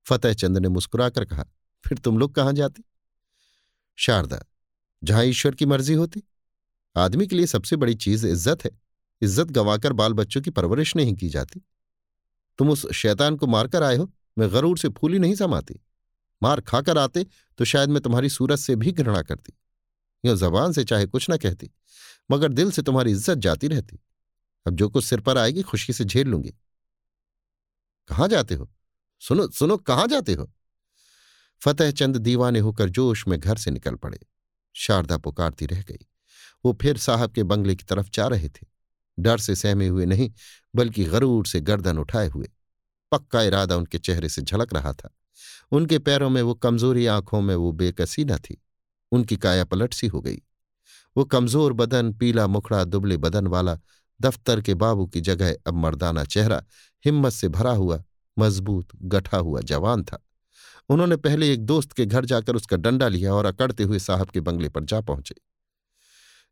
फतेह 0.06 0.35
चंद 0.35 0.59
ने 0.59 0.68
मुस्कुराकर 0.68 1.25
कहा, 1.25 1.45
फिर 1.85 1.99
तुम 1.99 2.18
लोग 2.18 2.35
कहाँ 2.35 2.52
जाती? 2.52 2.85
शारदा, 3.99 4.40
जहाँ 5.02 5.25
ईश्वर 5.25 5.54
की 5.54 5.66
मर्ज़ी 5.66 5.95
होती। 5.95 6.23
आदमी 6.97 7.26
के 7.26 7.37
लिए 7.37 7.47
सबसे 7.47 7.76
बड़ी 7.76 7.95
चीज़ 7.95 8.26
इज़्ज़त 8.26 8.64
है। 8.64 8.71
इज़्ज़त 9.23 9.50
गंवाकर 9.50 9.92
बाल 9.92 10.12
बच्चों 10.12 10.40
की 10.40 10.50
परवरिश 10.50 10.94
नहीं 10.96 11.14
की 11.14 11.28
जाती। 11.28 11.61
तुम 12.58 12.70
उस 12.70 12.87
शैतान 12.92 13.37
को 13.37 13.46
मारकर 13.46 13.82
आए 13.82 13.96
हो, 13.96 14.11
मैं 14.38 14.52
गरूर 14.52 14.78
से 14.78 14.88
फूली 14.90 15.18
नहीं 15.18 15.35
समाती। 15.35 15.80
मार 16.42 16.61
खाकर 16.61 16.99
आते 16.99 17.25
तो 17.58 17.64
शायद 17.64 17.90
मैं 17.90 18.00
तुम्हारी 18.02 18.28
सूरत 18.28 18.58
से 18.58 18.76
भी 18.76 18.92
घृणा 18.92 19.23
करती। 19.23 19.52
यो 20.25 20.35
जबान 20.37 20.73
से 20.73 20.85
चाहे 20.85 21.06
कुछ 21.06 21.28
ना 21.30 21.37
कहती, 21.37 21.70
मगर 22.30 22.52
दिल 22.52 22.70
से 22.70 22.82
तुम्हारी 22.82 23.11
इज़्ज़त 23.11 23.38
जाती 23.38 23.68
रहती। 23.68 23.99
अब 24.66 24.75
जो 24.75 24.88
कुछ 24.88 25.04
सिर 25.04 25.20
पर 25.20 25.38
आएगी, 25.38 25.62
खुशी 25.62 25.92
से 25.92 26.04
झेल 26.04 26.28
लूँगी। 26.28 26.52
कहाँ 28.08 28.28
जाते 28.28 28.54
हो? 28.54 28.68
सुनो 29.23 29.49
सुनो, 29.49 29.76
कहाँ 29.76 30.06
जाते 30.06 30.32
हो? 30.32 30.50
फतेह 31.62 31.90
चंद 31.90 32.16
दीवाने 32.16 32.58
होकर 32.58 32.88
जोश 32.88 33.26
में 33.28 33.38
घर 33.40 33.56
से 33.56 33.70
निकल 33.70 33.94
पड़े। 33.94 34.18
शारदा 34.76 35.16
पुकारती 35.16 35.66
रह 35.66 35.82
गई। 35.82 36.06
वो 36.64 36.73
फिर 36.82 36.99
साहब 36.99 37.32
के 37.32 37.42
बंगले 37.42 37.75
की 37.75 37.85
तरफ़ 37.85 38.11
जा 38.14 38.26
रहे 38.26 38.49
थे। 38.49 38.66
डर 39.18 39.38
से 39.38 39.54
सहमे 39.54 39.88
हुए 39.88 40.06
नहीं, 40.06 40.30
बल्कि 40.76 41.04
गरूर 41.04 41.46
से 41.46 41.61
गर्दन 41.61 41.99
उठाए 41.99 42.28
हुए। 42.28 42.49
पक्का 43.12 43.42
इरादा 43.42 43.76
उनके 43.76 43.99
चेहरे 43.99 44.28
से 44.28 44.42
झलक 44.42 44.75
रहा 44.75 44.92
था। 44.92 45.16
उनके 45.73 45.99
पैरों 45.99 46.30
में 46.30 46.42
वो 46.42 46.54
कमज़ोरी 46.54 47.06
आँखों 47.06 47.40
में 47.40 47.54
वो 47.54 47.73
बेकसी 47.73 48.25
न 48.25 48.37
थी। 48.37 48.62
उनकी 49.12 49.37
काया 49.37 49.64
पलट 49.64 49.94
सी 49.94 50.06
हो 50.06 50.20
गई। 50.20 50.42
वो 51.16 51.25
कमज़ोर 51.25 51.73
बदन, 51.73 52.12
पीला 52.12 52.46
मुखड़ा, 52.46 52.85
दुबले 52.85 53.16
बदन 53.16 53.46
वाला, 53.46 53.78
दफ्तर 54.20 54.61
के 54.61 54.75
बाबू 54.75 55.06
की 55.06 55.20
जगह 55.20 55.56
अब 55.66 55.75
मर्दाना 55.75 56.25
चेहरा, 56.25 56.64
हिम्मत 57.04 57.32
से 57.32 57.49
भरा 57.49 57.70
हुआ, 57.70 58.04
मज़बूत, 58.38 58.88
गठा 59.02 59.37
हुआ 59.37 59.61
जवान 59.61 60.04
था। 60.04 60.23
उन्होंने 60.88 61.16
पहले 61.16 61.52
एक 61.52 61.66
दोस्त 61.66 61.92
के 61.92 62.06
घर 62.06 62.25
जाकर 62.25 62.56
उसका 62.56 62.76
डंडा 62.76 63.08
लिया 63.08 63.35
और 63.35 63.46
अकड़ते 63.46 63.82
हुए 63.82 63.99
साहब 63.99 64.30
के 64.30 64.40
बंगले 64.40 64.68
पर 64.68 64.85
जा 64.85 65.00
पहुँचे। 65.00 65.35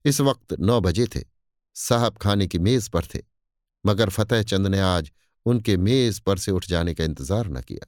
इस 0.04 0.20
वक्त 0.20 0.56
नौ 0.60 0.80
बजे 0.80 1.06
थे। 1.06 1.33
साहब 1.76 2.18
खाने 2.18 2.46
की 2.46 2.58
मेज 2.58 2.88
पर 2.88 3.04
थे, 3.04 3.20
मगर 3.84 4.08
फतेह 4.08 4.42
चंद 4.42 4.66
ने 4.66 4.80
आज 4.80 5.10
उनके 5.46 5.76
मेज 5.76 6.20
पर 6.20 6.38
से 6.38 6.52
उठ 6.52 6.66
जाने 6.66 6.94
का 6.94 7.04
इंतज़ार 7.04 7.48
न 7.48 7.60
किया। 7.60 7.86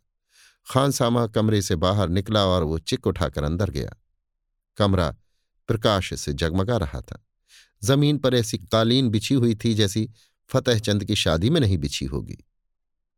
खानसामा 0.66 1.26
कमरे 1.26 1.62
से 1.62 1.76
बाहर 1.76 2.08
निकला 2.08 2.44
और 2.46 2.62
वो 2.62 2.78
चिक 2.78 3.06
उठाकर 3.06 3.44
अंदर 3.44 3.70
गया। 3.70 3.96
कमरा 4.78 5.10
प्रकाश 5.68 6.12
से 6.14 6.32
जगमगा 6.32 6.76
रहा 6.76 7.00
था। 7.00 7.22
ज़मीन 7.82 8.18
पर 8.18 8.34
ऐसी 8.34 8.58
कालीन 8.58 9.08
बिछी 9.10 9.34
हुई 9.34 9.54
थी 9.54 9.74
जैसी 9.74 10.08
फतेह 10.50 10.78
चंद 10.78 11.04
की 11.04 11.14
शादी 11.14 11.50
में 11.50 11.60
नहीं 11.60 11.78
बिछी 11.78 12.04
होगी। 12.04 12.36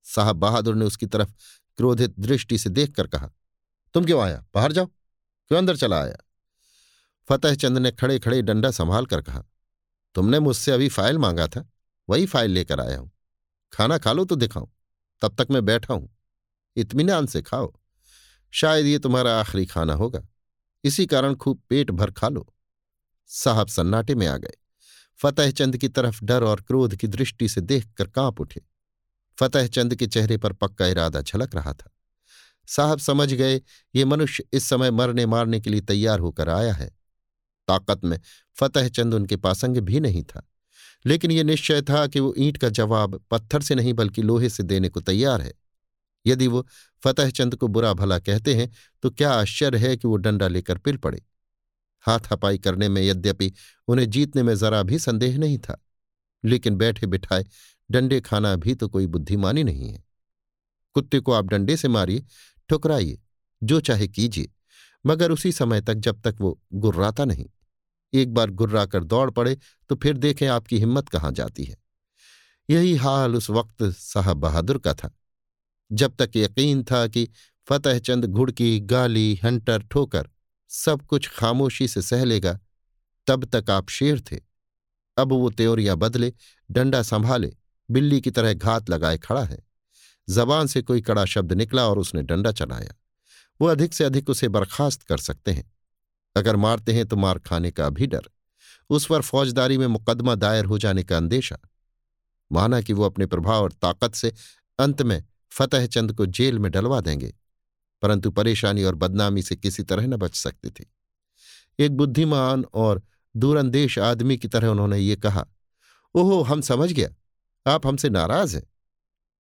साहब 0.07 0.37
बहादुर 0.37 0.75
ने 0.75 0.85
उसकी 0.85 1.07
तरफ़ 1.07 1.33
क्रोधित 1.79 2.15
दृष्टि 2.19 2.59
से 2.59 2.71
देखकर 2.71 3.07
कहा, 3.07 3.31
तुम 3.95 4.05
क्यों 4.05 4.23
आया? 4.23 4.45
बाहर 4.55 4.73
जाओ। 4.73 4.87
क्यों 4.87 5.59
अंदर 5.59 5.77
चला 5.77 6.01
आया? 6.03 6.17
फतेह 7.29 7.55
चंद 7.55 7.79
ने 7.79 7.91
खड़े 7.91 8.19
खड़े 8.19 8.41
डंडा 8.43 8.71
संभाल 8.71 9.07
कर 9.07 9.23
कहा 9.23 9.45
तुमने 10.15 10.41
मुझसे 10.41 10.73
अभी 10.73 10.89
फ़ाइल 10.89 11.19
मांगा 11.19 11.47
था, 11.47 11.71
वही 12.09 12.27
फ़ाइल 12.27 12.51
लेकर 12.51 12.81
आया 12.81 12.99
हूँ। 12.99 13.11
खाना 13.73 13.99
खा 13.99 14.13
लो 14.13 14.25
तो 14.25 14.37
दिखाऊँ, 14.37 14.73
तब 15.21 15.35
तक 15.35 15.47
मैं 15.51 15.65
बैठा 15.65 15.95
हूँ। 15.95 16.17
इतमीनान 16.77 17.27
से 17.27 17.43
खाओ। 17.43 17.75
शायद 18.51 18.87
ये 18.87 18.99
तुम्हारा 18.99 19.41
आखिरी 19.41 19.67
खाना 19.67 19.95
होगा। 19.95 20.29
इसी 20.85 21.07
कारण 21.07 21.35
खूब 21.35 21.63
पेट 21.69 21.91
भर 21.91 22.11
खा 22.11 22.29
लो। 22.29 22.55
साहब 23.27 23.69
सन्नाटे 23.69 24.15
में 24.15 24.27
आ 24.27 24.37
गए। 24.37 24.55
फतेह 25.17 25.51
चंद 25.51 25.77
की 25.77 25.89
तरफ़ 25.89 26.25
डर 26.25 26.45
और 26.45 26.61
क्रोध 26.61 26.97
की 26.97 27.07
दृष्टि 27.07 27.49
से 27.49 27.61
देखकर 27.61 28.07
काँप 28.07 28.41
उठे। 28.41 28.63
फतेह 29.41 29.67
चंद 29.67 29.95
के 29.95 30.07
चेहरे 30.07 30.37
पर 30.37 30.53
पक्का 30.53 30.87
इरादा 30.87 31.21
झलक 31.21 31.55
रहा 31.55 31.73
था। 31.73 31.91
साहब 32.67 32.99
समझ 32.99 33.33
गए, 33.35 33.61
ये 33.95 34.05
मनुष्य 34.05 34.45
इस 34.53 34.65
समय 34.65 34.91
मरने 34.91 35.27
मारने 35.27 35.61
के 35.61 35.71
लिए 35.71 35.81
तैयार 35.81 36.19
होकर 36.19 36.49
आया 36.49 36.75
है। 36.75 36.98
ताकत 37.69 38.05
में 38.05 38.19
फतेह 38.57 38.89
चंद 38.89 39.15
उनके 39.15 39.37
पासंग 39.39 39.77
भी 39.79 40.01
नहीं 40.01 40.23
था। 40.25 40.47
लेकिन 41.05 41.31
यह 41.31 41.45
निश्चय 41.45 41.83
था 41.83 42.07
कि 42.07 42.21
वो 42.21 42.35
ईंट 42.39 42.57
का 42.57 42.69
जवाब 42.71 43.21
पत्थर 43.31 43.63
से 43.63 43.75
नहीं 43.75 43.93
बल्कि 43.95 44.23
लोहे 44.23 44.49
से 44.49 44.63
देने 44.63 44.89
को 44.89 45.01
तैयार 45.01 45.43
है। 45.43 45.53
यदि 46.27 46.47
वो 46.47 46.67
फतेह 47.03 47.31
चंद 47.31 47.55
को 47.57 47.69
बुरा 47.69 47.93
भला 47.95 48.19
कहते 48.19 48.55
हैं 48.55 48.71
तो 49.03 49.11
क्या 49.11 49.33
आश्चर्य 49.33 49.79
है 49.79 49.97
कि 49.97 50.09
वो 50.09 50.17
डंडा 50.17 50.49
लेकर 50.49 50.79
पिल 50.79 50.97
पड़े। 50.97 51.23
हाथ 52.05 52.33
हपाई 52.33 52.59
करने 52.59 52.89
में 52.89 53.03
यद्यपि 53.03 53.53
उन्हें 53.89 54.09
जीतने 54.11 54.43
में 54.43 54.55
जरा 54.55 54.83
भी 54.83 54.99
संदेह 54.99 55.39
नहीं 55.39 55.59
था, 55.59 55.81
लेकिन 56.45 56.77
बैठे 56.77 57.07
बिठाए 57.07 57.45
डंडे 57.91 58.21
खाना 58.21 58.55
भी 58.57 58.75
तो 58.75 58.89
कोई 58.89 59.07
बुद्धिमानी 59.07 59.65
नहीं 59.65 59.89
है। 59.91 60.03
कुत्ते 60.97 61.21
को 61.21 61.33
आप 61.33 61.45
डंडे 61.45 61.77
से 61.77 61.89
मारिए, 61.89 62.25
ठुकराइए, 62.71 63.19
जो 63.63 63.81
चाहे 63.81 64.09
कीजिए, 64.09 64.51
मगर 65.05 65.33
उसी 65.33 65.53
समय 65.53 65.81
तक 65.81 65.95
जब 65.95 66.21
तक 66.21 66.37
वो 66.41 66.59
गुर्राता 66.75 67.25
नहीं। 67.25 67.47
एक 68.13 68.35
बार 68.35 68.51
गुर्रा 68.51 68.85
कर 68.87 69.05
दौड़ 69.05 69.31
पड़े 69.31 69.57
तो 69.89 69.97
फिर 69.97 70.17
देखें 70.17 70.47
आपकी 70.47 70.79
हिम्मत 70.79 71.09
कहाँ 71.09 71.33
जाती 71.33 71.65
है। 71.65 71.77
यही 72.71 72.95
हाल 72.95 73.37
उस 73.37 73.51
वक्त 73.51 73.83
साहब 73.83 74.37
बहादुर 74.37 74.79
का 74.79 74.95
था। 74.95 75.11
जब 75.93 76.17
तक 76.17 76.31
यकीन 76.37 76.85
था 76.85 77.07
कि 77.07 77.29
फतेह 77.69 77.99
चंद 77.99 78.25
घुड़की 78.25 78.81
गाली, 78.81 79.41
हंटर, 79.45 79.83
ठोकर 79.83 80.29
सब 80.69 81.03
कुछ 81.03 81.29
खामोशी 81.29 81.89
से 81.89 82.03
सह 82.03 82.25
लेगा, 82.25 82.59
तब 83.27 83.45
तक 83.45 83.71
आप 83.71 83.89
शेर 83.89 84.21
थे। 84.21 84.41
अब 85.19 85.33
वो 85.33 85.51
त्योरिया 85.51 85.95
बदले, 85.95 86.33
डंडा 86.71 87.03
संभाले, 87.03 87.57
बिल्ली 87.91 88.21
की 88.21 88.31
तरह 88.31 88.55
घात 88.55 88.91
लगाए 88.91 89.19
खड़ा 89.19 89.45
है। 89.45 89.59
जबान 90.29 90.67
से 90.67 90.83
कोई 90.83 91.01
कड़ा 91.01 91.25
शब्द 91.25 91.53
निकला 91.53 91.89
और 91.89 91.99
उसने 91.99 92.23
डंडा 92.23 92.53
चलाया। 92.53 92.95
वो 93.61 93.67
अधिक 93.67 93.95
से 93.95 94.05
अधिक 94.05 94.31
उसे 94.31 94.49
बर्खास्त 94.49 95.03
कर 95.03 95.19
सकते 95.19 95.51
हैं। 95.51 95.73
अगर 96.39 96.57
मारते 96.57 96.93
हैं 96.93 97.07
तो 97.07 97.17
मार 97.17 97.39
खाने 97.39 97.71
का 97.71 97.89
भी 97.91 98.07
डर। 98.07 98.23
उस 98.91 99.07
पर 99.07 99.23
फौजदारी 99.23 99.79
में 99.79 99.87
मुकदमा 99.87 100.35
दायर 100.35 100.65
हो 100.65 100.79
जाने 100.79 101.05
का 101.05 101.17
अंदेशा। 101.17 101.59
माना 102.51 102.81
कि 102.81 102.93
वो 102.93 103.05
अपने 103.05 103.27
प्रभाव 103.27 103.63
और 103.63 103.73
ताकत 103.73 104.15
से 104.15 104.33
अंत 104.79 105.03
में 105.03 105.23
फतेह 105.53 105.87
चंद 105.87 106.13
को 106.13 106.27
जेल 106.27 106.59
में 106.59 106.71
डलवा 106.73 107.01
देंगे, 107.01 107.35
परंतु 108.03 108.31
परेशानी 108.31 108.85
और 108.85 108.95
बदनामी 108.95 109.43
से 109.43 109.57
किसी 109.57 109.83
तरह 109.83 110.07
न 110.07 110.17
बच 110.17 110.37
सकते 110.37 110.71
थे। 110.71 110.85
एक 111.79 111.97
बुद्धिमान 111.97 112.65
और 112.75 113.03
दूरंदेश 113.35 113.99
आदमी 113.99 114.37
की 114.37 114.49
तरह 114.49 114.69
उन्होंने 114.69 114.99
ये 114.99 115.17
कहा, 115.17 115.47
ओहो, 116.15 116.43
हम 116.43 116.61
समझ 116.61 116.93
गया। 116.93 117.09
आप 117.67 117.87
हमसे 117.87 118.09
नाराज़ 118.11 118.57
हैं। 118.57 118.63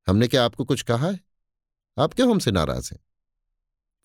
हमने 0.07 0.29
क्या 0.29 0.45
आपको 0.45 0.65
कुछ 0.65 0.83
कहा 0.83 1.07
है? 1.07 1.21
आप 1.99 2.15
क्यों 2.15 2.31
हमसे 2.31 2.51
नाराज़ 2.51 2.91
हैं? 2.93 3.01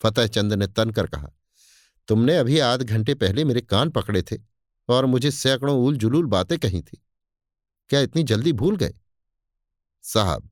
फतेह 0.01 0.27
चंद 0.27 0.53
ने 0.53 0.67
तन 0.67 0.91
कर 0.91 1.07
कहा 1.07 1.29
तुमने 2.07 2.37
अभी 2.37 2.59
आध 2.59 2.83
घंटे 2.83 3.13
पहले 3.15 3.43
मेरे 3.45 3.61
कान 3.61 3.89
पकड़े 3.89 4.21
थे 4.21 4.37
और 4.89 5.05
मुझे 5.05 5.31
सैकड़ों 5.31 5.77
उल 5.77 5.97
जुलूल 5.97 6.25
बातें 6.27 6.57
कही 6.59 6.81
थी। 6.81 7.01
क्या 7.89 7.99
इतनी 7.99 8.23
जल्दी 8.23 8.53
भूल 8.53 8.75
गए? 8.77 8.93
साहब, 10.03 10.49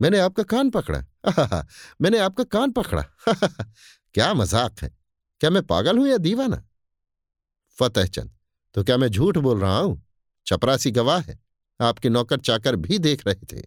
मैंने 0.00 0.18
आपका 0.18 0.42
कान 0.42 0.70
पकड़ा। 0.70 0.98
मैंने 2.00 2.18
आपका 2.18 2.44
कान 2.46 2.70
पकड़ा। 2.72 3.02
क्या 4.14 4.32
मज़ाक 4.34 4.82
है। 4.82 4.90
क्या 5.40 5.50
मैं 5.50 5.62
पागल 5.62 5.98
हूँ 5.98 6.06
या 6.08 6.16
दीवाना? 6.18 6.62
फतेह 7.78 8.06
चंद 8.06 8.30
तो 8.74 8.82
क्या 8.84 8.96
मैं 8.96 9.08
झूठ 9.08 9.38
बोल 9.38 9.60
रहा 9.60 9.78
हूँ? 9.78 10.02
चपरासी 10.46 10.90
गवाह 10.90 11.20
है। 11.20 11.38
आपके 11.80 12.08
नौकर 12.08 12.40
चाकर 12.40 12.76
भी 12.76 12.98
देख 12.98 13.26
रहे 13.26 13.46
थे। 13.52 13.62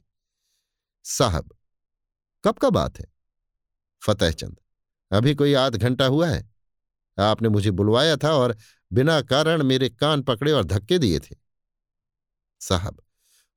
साहब, 1.05 1.53
कब 2.43 2.57
का 2.57 2.69
बात 2.69 2.99
है? 2.99 3.05
फतेह 4.01 4.31
चंद, 4.31 4.59
अभी 5.11 5.35
कोई 5.35 5.53
आध 5.55 5.75
घंटा 5.75 6.05
हुआ 6.05 6.27
है? 6.27 6.56
आपने 7.25 7.49
मुझे 7.49 7.71
बुलवाया 7.71 8.15
था 8.17 8.33
और 8.33 8.55
बिना 8.91 9.21
कारण 9.21 9.63
मेरे 9.63 9.89
कान 9.89 10.21
पकड़े 10.21 10.51
और 10.51 10.63
धक्के 10.63 10.97
दिए 10.99 11.19
थे। 11.19 11.35
साहब, 12.61 13.01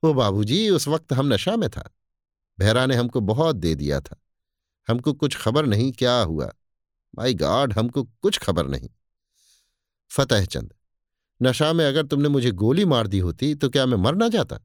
वो 0.05 0.15
बाबूजी, 0.15 0.69
उस 0.71 0.89
वक्त 0.89 1.13
हम 1.13 1.33
नशा 1.35 1.57
में 1.57 1.69
था। 1.71 1.91
भैरा 2.59 2.87
ने 2.87 2.95
हमको 2.95 3.21
बहुत 3.21 3.57
दे 3.57 3.75
दिया 3.75 4.01
था। 4.01 4.17
हमको 4.89 5.13
कुछ 5.13 5.37
खबर 5.37 5.67
नहीं 5.67 5.93
क्या 5.93 6.21
हुआ। 6.21 6.53
माई 7.15 7.35
गॉड, 7.35 7.73
हमको 7.73 8.03
कुछ 8.05 8.39
खबर 8.39 8.67
नहीं। 8.67 8.89
फतेह 10.11 10.45
चंद, 10.45 10.75
नशा 11.41 11.73
में 11.73 11.85
अगर 11.87 12.07
तुमने 12.07 12.29
मुझे 12.29 12.51
गोली 12.51 12.85
मार 12.85 13.07
दी 13.07 13.19
होती 13.19 13.55
तो 13.55 13.69
क्या 13.71 13.87
मैं 13.87 13.97
मर 13.97 14.15
ना 14.15 14.29
जाता? 14.29 14.59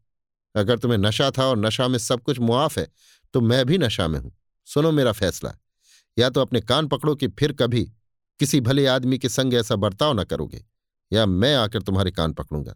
अगर 0.55 0.79
तुम्हें 0.79 0.97
नशा 0.97 1.29
था 1.31 1.45
और 1.45 1.57
नशा 1.57 1.87
में 1.87 1.97
सब 1.97 2.21
कुछ 2.21 2.39
मुआफ 2.39 2.77
है 2.79 2.87
तो 3.33 3.41
मैं 3.41 3.65
भी 3.65 3.77
नशा 3.77 4.07
में 4.07 4.19
हूँ। 4.19 4.35
सुनो 4.67 4.91
मेरा 4.91 5.11
फैसला। 5.11 5.53
या 6.17 6.29
तो 6.29 6.41
अपने 6.41 6.61
कान 6.61 6.87
पकड़ो 6.87 7.15
कि 7.15 7.27
फिर 7.29 7.53
कभी 7.53 7.91
किसी 8.39 8.59
भले 8.61 8.85
आदमी 8.87 9.17
के 9.17 9.29
संग 9.29 9.53
ऐसा 9.53 9.75
बर्ताव 9.75 10.13
न 10.13 10.23
करोगे, 10.23 10.63
या 11.11 11.25
मैं 11.25 11.55
आकर 11.55 11.81
तुम्हारे 11.81 12.11
कान 12.11 12.33
पकड़ूँगा। 12.33 12.75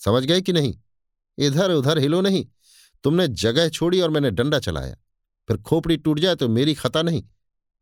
समझ 0.00 0.24
गए 0.24 0.40
कि 0.40 0.52
नहीं? 0.52 0.74
इधर 1.38 1.70
उधर 1.70 1.98
हिलो 1.98 2.20
नहीं। 2.20 2.46
तुमने 3.04 3.26
जगह 3.28 3.68
छोड़ी 3.68 4.00
और 4.00 4.10
मैंने 4.10 4.30
डंडा 4.30 4.58
चलाया। 4.58 4.96
फिर 5.48 5.56
खोपड़ी 5.58 5.96
टूट 5.96 6.18
जाए 6.18 6.34
तो 6.34 6.48
मेरी 6.48 6.74
खता 6.74 7.02
नहीं। 7.02 7.22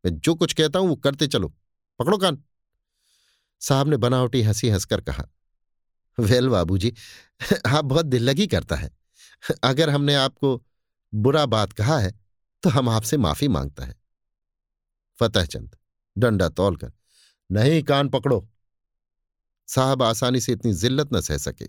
मैं 0.03 0.15
जो 0.15 0.35
कुछ 0.35 0.53
कहता 0.53 0.79
हूँ 0.79 0.87
वो 0.89 0.95
करते 0.95 1.27
चलो। 1.27 1.47
पकड़ो 1.99 2.17
कान। 2.17 2.41
साहब 3.61 3.87
ने 3.87 3.97
बनावटी 3.97 4.41
हँसी 4.41 4.69
हंसकर 4.69 5.01
कहा, 5.01 5.27
वेल 6.17 6.49
बाबूजी, 6.49 6.93
आप 7.67 7.85
बहुत 7.85 8.05
दिल 8.05 8.23
लगी 8.23 8.47
करता 8.47 8.75
है। 8.75 8.89
अगर 9.63 9.89
हमने 9.89 10.15
आपको 10.15 10.61
बुरा 11.13 11.45
बात 11.45 11.73
कहा 11.73 11.99
है 11.99 12.11
तो 12.63 12.69
हम 12.69 12.89
आपसे 12.89 13.17
माफ़ी 13.17 13.47
माँगता 13.47 13.85
है। 13.85 13.95
फतेहचंद 15.19 15.75
डंडा 16.17 16.49
तोलकर, 16.49 16.91
नहीं, 17.49 17.83
कान 17.83 18.09
पकड़ो। 18.09 18.47
साहब 19.67 20.03
आसानी 20.03 20.39
से 20.41 20.51
इतनी 20.51 20.73
जिल्लत 20.73 21.13
न 21.13 21.21
सह 21.21 21.37
सके। 21.37 21.67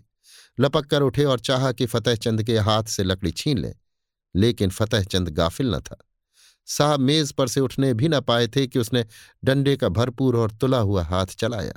लपक 0.59 0.85
कर 0.85 1.01
उठे 1.01 1.23
और 1.25 1.39
चाहा 1.39 1.71
कि 1.71 1.85
फतेहचंद 1.85 2.43
के 2.43 2.57
हाथ 2.57 2.83
से 2.83 3.03
लकड़ी 3.03 3.31
छीन 3.31 3.57
ले, 3.57 3.73
लेकिन 4.35 4.69
फतेहचंद 4.69 5.29
गाफिल 5.29 5.75
न 5.75 5.79
था। 5.79 5.97
साहब 6.67 6.99
मेज 6.99 7.31
पर 7.31 7.47
से 7.47 7.59
उठने 7.59 7.93
भी 7.93 8.07
न 8.07 8.19
पाए 8.19 8.47
थे 8.47 8.67
कि 8.67 8.79
उसने 8.79 9.05
डंडे 9.43 9.75
का 9.77 9.89
भरपूर 9.89 10.37
और 10.37 10.51
तुला 10.51 10.79
हुआ 10.79 11.03
हाथ 11.03 11.25
चलाया। 11.25 11.73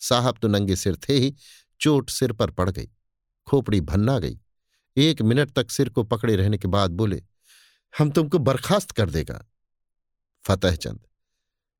साहब 0.00 0.38
तो 0.42 0.48
नंगे 0.48 0.76
सिर 0.76 0.96
थे 1.08 1.12
ही, 1.12 1.34
चोट 1.80 2.10
सिर 2.10 2.32
पर 2.32 2.50
पड़ 2.50 2.70
गई, 2.70 2.88
खोपड़ी 3.46 3.80
भन्ना 3.80 4.18
गई। 4.18 4.38
एक 4.96 5.22
मिनट 5.22 5.50
तक 5.50 5.70
सिर 5.70 5.88
को 5.88 6.02
पकड़े 6.02 6.36
रहने 6.36 6.58
के 6.58 6.68
बाद 6.68 6.90
बोले, 6.90 7.22
हम 7.94 8.10
तुमको 8.10 8.38
बर्खास्त 8.38 8.90
कर 8.90 9.10
देगा। 9.10 9.44
फतेहचंद 10.44 11.06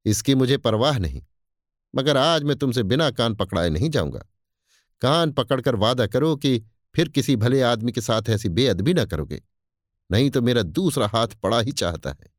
इसकी 0.08 0.34
मुझे 0.34 0.56
परवाह 0.56 0.98
नहीं। 0.98 1.22
मगर 1.94 2.16
आज 2.16 2.42
मैं 2.42 2.56
तुमसे 2.56 2.82
बिना 2.82 3.10
कान 3.10 3.34
पकड़ाए 3.34 3.68
नहीं 3.70 3.90
जाऊँगा। 3.90 4.24
कान 5.02 5.32
पकड़कर 5.32 5.74
वादा 5.74 6.06
करो 6.06 6.34
कि 6.36 6.58
फिर 6.94 7.08
किसी 7.08 7.36
भले 7.36 7.62
आदमी 7.62 7.92
के 7.92 8.00
साथ 8.00 8.28
ऐसी 8.28 8.48
बेअदबी 8.48 8.94
न 8.94 9.04
करोगे। 9.04 9.42
नहीं 10.10 10.30
तो 10.30 10.42
मेरा 10.42 10.62
दूसरा 10.62 11.06
हाथ 11.06 11.28
पड़ा 11.42 11.60
ही 11.60 11.72
चाहता 11.72 12.10
है। 12.10 12.32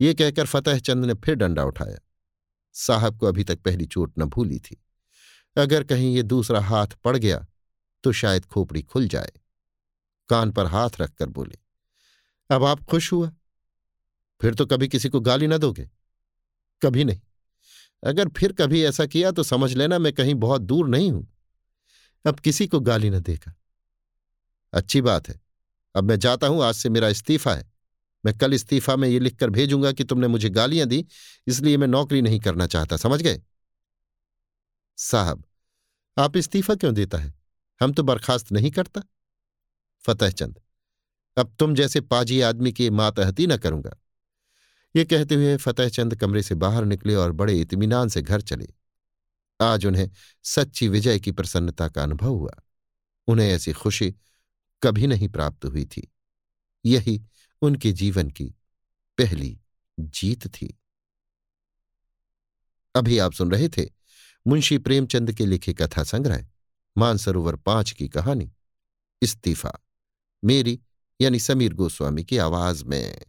ये 0.00 0.14
कहकर 0.14 0.46
फतेह 0.46 0.78
चंद 0.78 1.04
ने 1.04 1.14
फिर 1.14 1.34
डंडा 1.34 1.64
उठाया। 1.64 1.98
साहब 2.74 3.18
को 3.18 3.26
अभी 3.26 3.44
तक 3.44 3.58
पहली 3.58 3.86
चोट 3.86 4.12
न 4.18 4.24
भूली 4.24 4.58
थी। 4.58 4.80
अगर 5.56 5.84
कहीं 5.84 6.14
ये 6.16 6.22
दूसरा 6.22 6.60
हाथ 6.60 6.94
पड़ 7.04 7.16
गया 7.16 7.44
तो 8.04 8.12
शायद 8.12 8.44
खोपड़ी 8.44 8.82
खुल 8.82 9.08
जाए। 9.08 9.32
कान 10.30 10.50
पर 10.52 10.66
हाथ 10.66 11.00
रखकर 11.00 11.28
बोले, 11.28 11.58
अब 12.50 12.64
आप 12.64 12.84
खुश 12.84 13.12
हुआ? 13.12 13.30
फिर 14.40 14.54
तो 14.54 14.66
कभी 14.66 14.88
किसी 14.88 15.08
को 15.08 15.20
गाली 15.20 15.46
ना 15.46 15.58
दोगे। 15.58 15.88
कभी 16.82 17.04
नहीं। 17.04 17.20
अगर 18.02 18.28
फिर 18.28 18.52
कभी 18.52 18.82
ऐसा 18.84 19.06
किया 19.06 19.30
तो 19.30 19.42
समझ 19.42 19.72
लेना 19.72 19.98
मैं 19.98 20.12
कहीं 20.12 20.34
बहुत 20.34 20.62
दूर 20.62 20.88
नहीं 20.88 21.10
हूँ। 21.12 21.26
अब 22.24 22.40
किसी 22.40 22.66
को 22.66 22.80
गाली 22.80 23.10
न 23.10 23.20
देगा 23.20 23.54
अच्छी 24.72 25.00
बात 25.00 25.28
है। 25.28 25.40
अब 25.94 26.04
मैं 26.04 26.18
जाता 26.18 26.46
हूँ, 26.46 26.62
आज 26.62 26.74
से 26.74 26.88
मेरा 26.88 27.08
इस्तीफा 27.08 27.54
है। 27.54 27.72
मैं 28.24 28.36
कल 28.38 28.54
इस्तीफा 28.54 28.96
में 28.96 29.08
ये 29.08 29.18
लिखकर 29.18 29.50
भेजूँगा 29.50 29.92
कि 29.92 30.04
तुमने 30.04 30.26
मुझे 30.26 30.48
गालियाँ 30.50 30.86
दी, 30.86 31.04
इसलिए 31.46 31.76
मैं 31.76 31.86
नौकरी 31.86 32.22
नहीं 32.22 32.40
करना 32.40 32.66
चाहता, 32.66 32.96
समझ 32.96 33.20
गए? 33.22 33.42
साहब, 34.98 35.44
आप 36.16 36.36
इस्तीफा 36.36 36.74
क्यों 36.74 36.94
देता 36.94 37.18
है? 37.18 37.32
हम 37.80 37.92
तो 37.92 38.02
बर्खास्त 38.02 38.52
नहीं 38.52 38.70
करता। 38.70 39.02
फतेहचंद 40.04 40.60
अब 41.36 41.54
तुम 41.58 41.74
जैसे 41.74 42.00
पाजी 42.00 42.40
आदमी 42.40 42.72
की 42.72 42.88
मातहती 42.90 43.46
न 43.46 43.56
करूँगा। 43.56 43.96
ये 44.96 45.04
कहते 45.04 45.34
हुए 45.34 45.56
फतेहचंद 45.56 46.16
कमरे 46.16 46.42
से 46.42 46.54
बाहर 46.54 46.84
निकले 46.84 47.14
और 47.14 47.32
बड़े 47.32 47.60
इतमीनान 47.60 48.08
से 48.08 48.22
घर 48.22 48.40
चले। 48.40 48.68
आज 49.60 49.86
उन्हें 49.86 50.10
सच्ची 50.42 50.88
विजय 50.88 51.20
की 51.20 51.32
प्रसन्नता 51.32 51.88
का 51.88 52.02
अनुभव 52.02 52.28
हुआ। 52.28 52.52
उन्हें 53.26 53.48
ऐसी 53.48 53.72
खुशी 53.72 54.14
कभी 54.82 55.06
नहीं 55.06 55.28
प्राप्त 55.28 55.64
हुई 55.64 55.84
थी। 55.84 56.14
यही 56.84 57.24
उनके 57.62 57.92
जीवन 57.92 58.30
की 58.30 58.54
पहली 59.18 59.60
जीत 60.00 60.46
थी। 60.46 60.80
अभी 62.94 63.18
आप 63.18 63.32
सुन 63.32 63.50
रहे 63.50 63.68
थे 63.68 63.90
मुंशी 64.46 64.78
प्रेमचंद 64.78 65.32
के 65.32 65.46
लिखे 65.46 65.74
कथा 65.74 66.04
संग्रह, 66.04 66.48
मानसरोवर 66.98 67.56
पाँच 67.56 67.90
की 67.90 68.08
कहानी, 68.08 68.52
इस्तीफा, 69.22 69.84
मेरी 70.44 70.80
यानी 71.20 71.40
समीर 71.40 71.74
गोस्वामी 71.74 72.24
की 72.24 72.36
आवाज़ 72.36 72.84
में। 72.84 73.20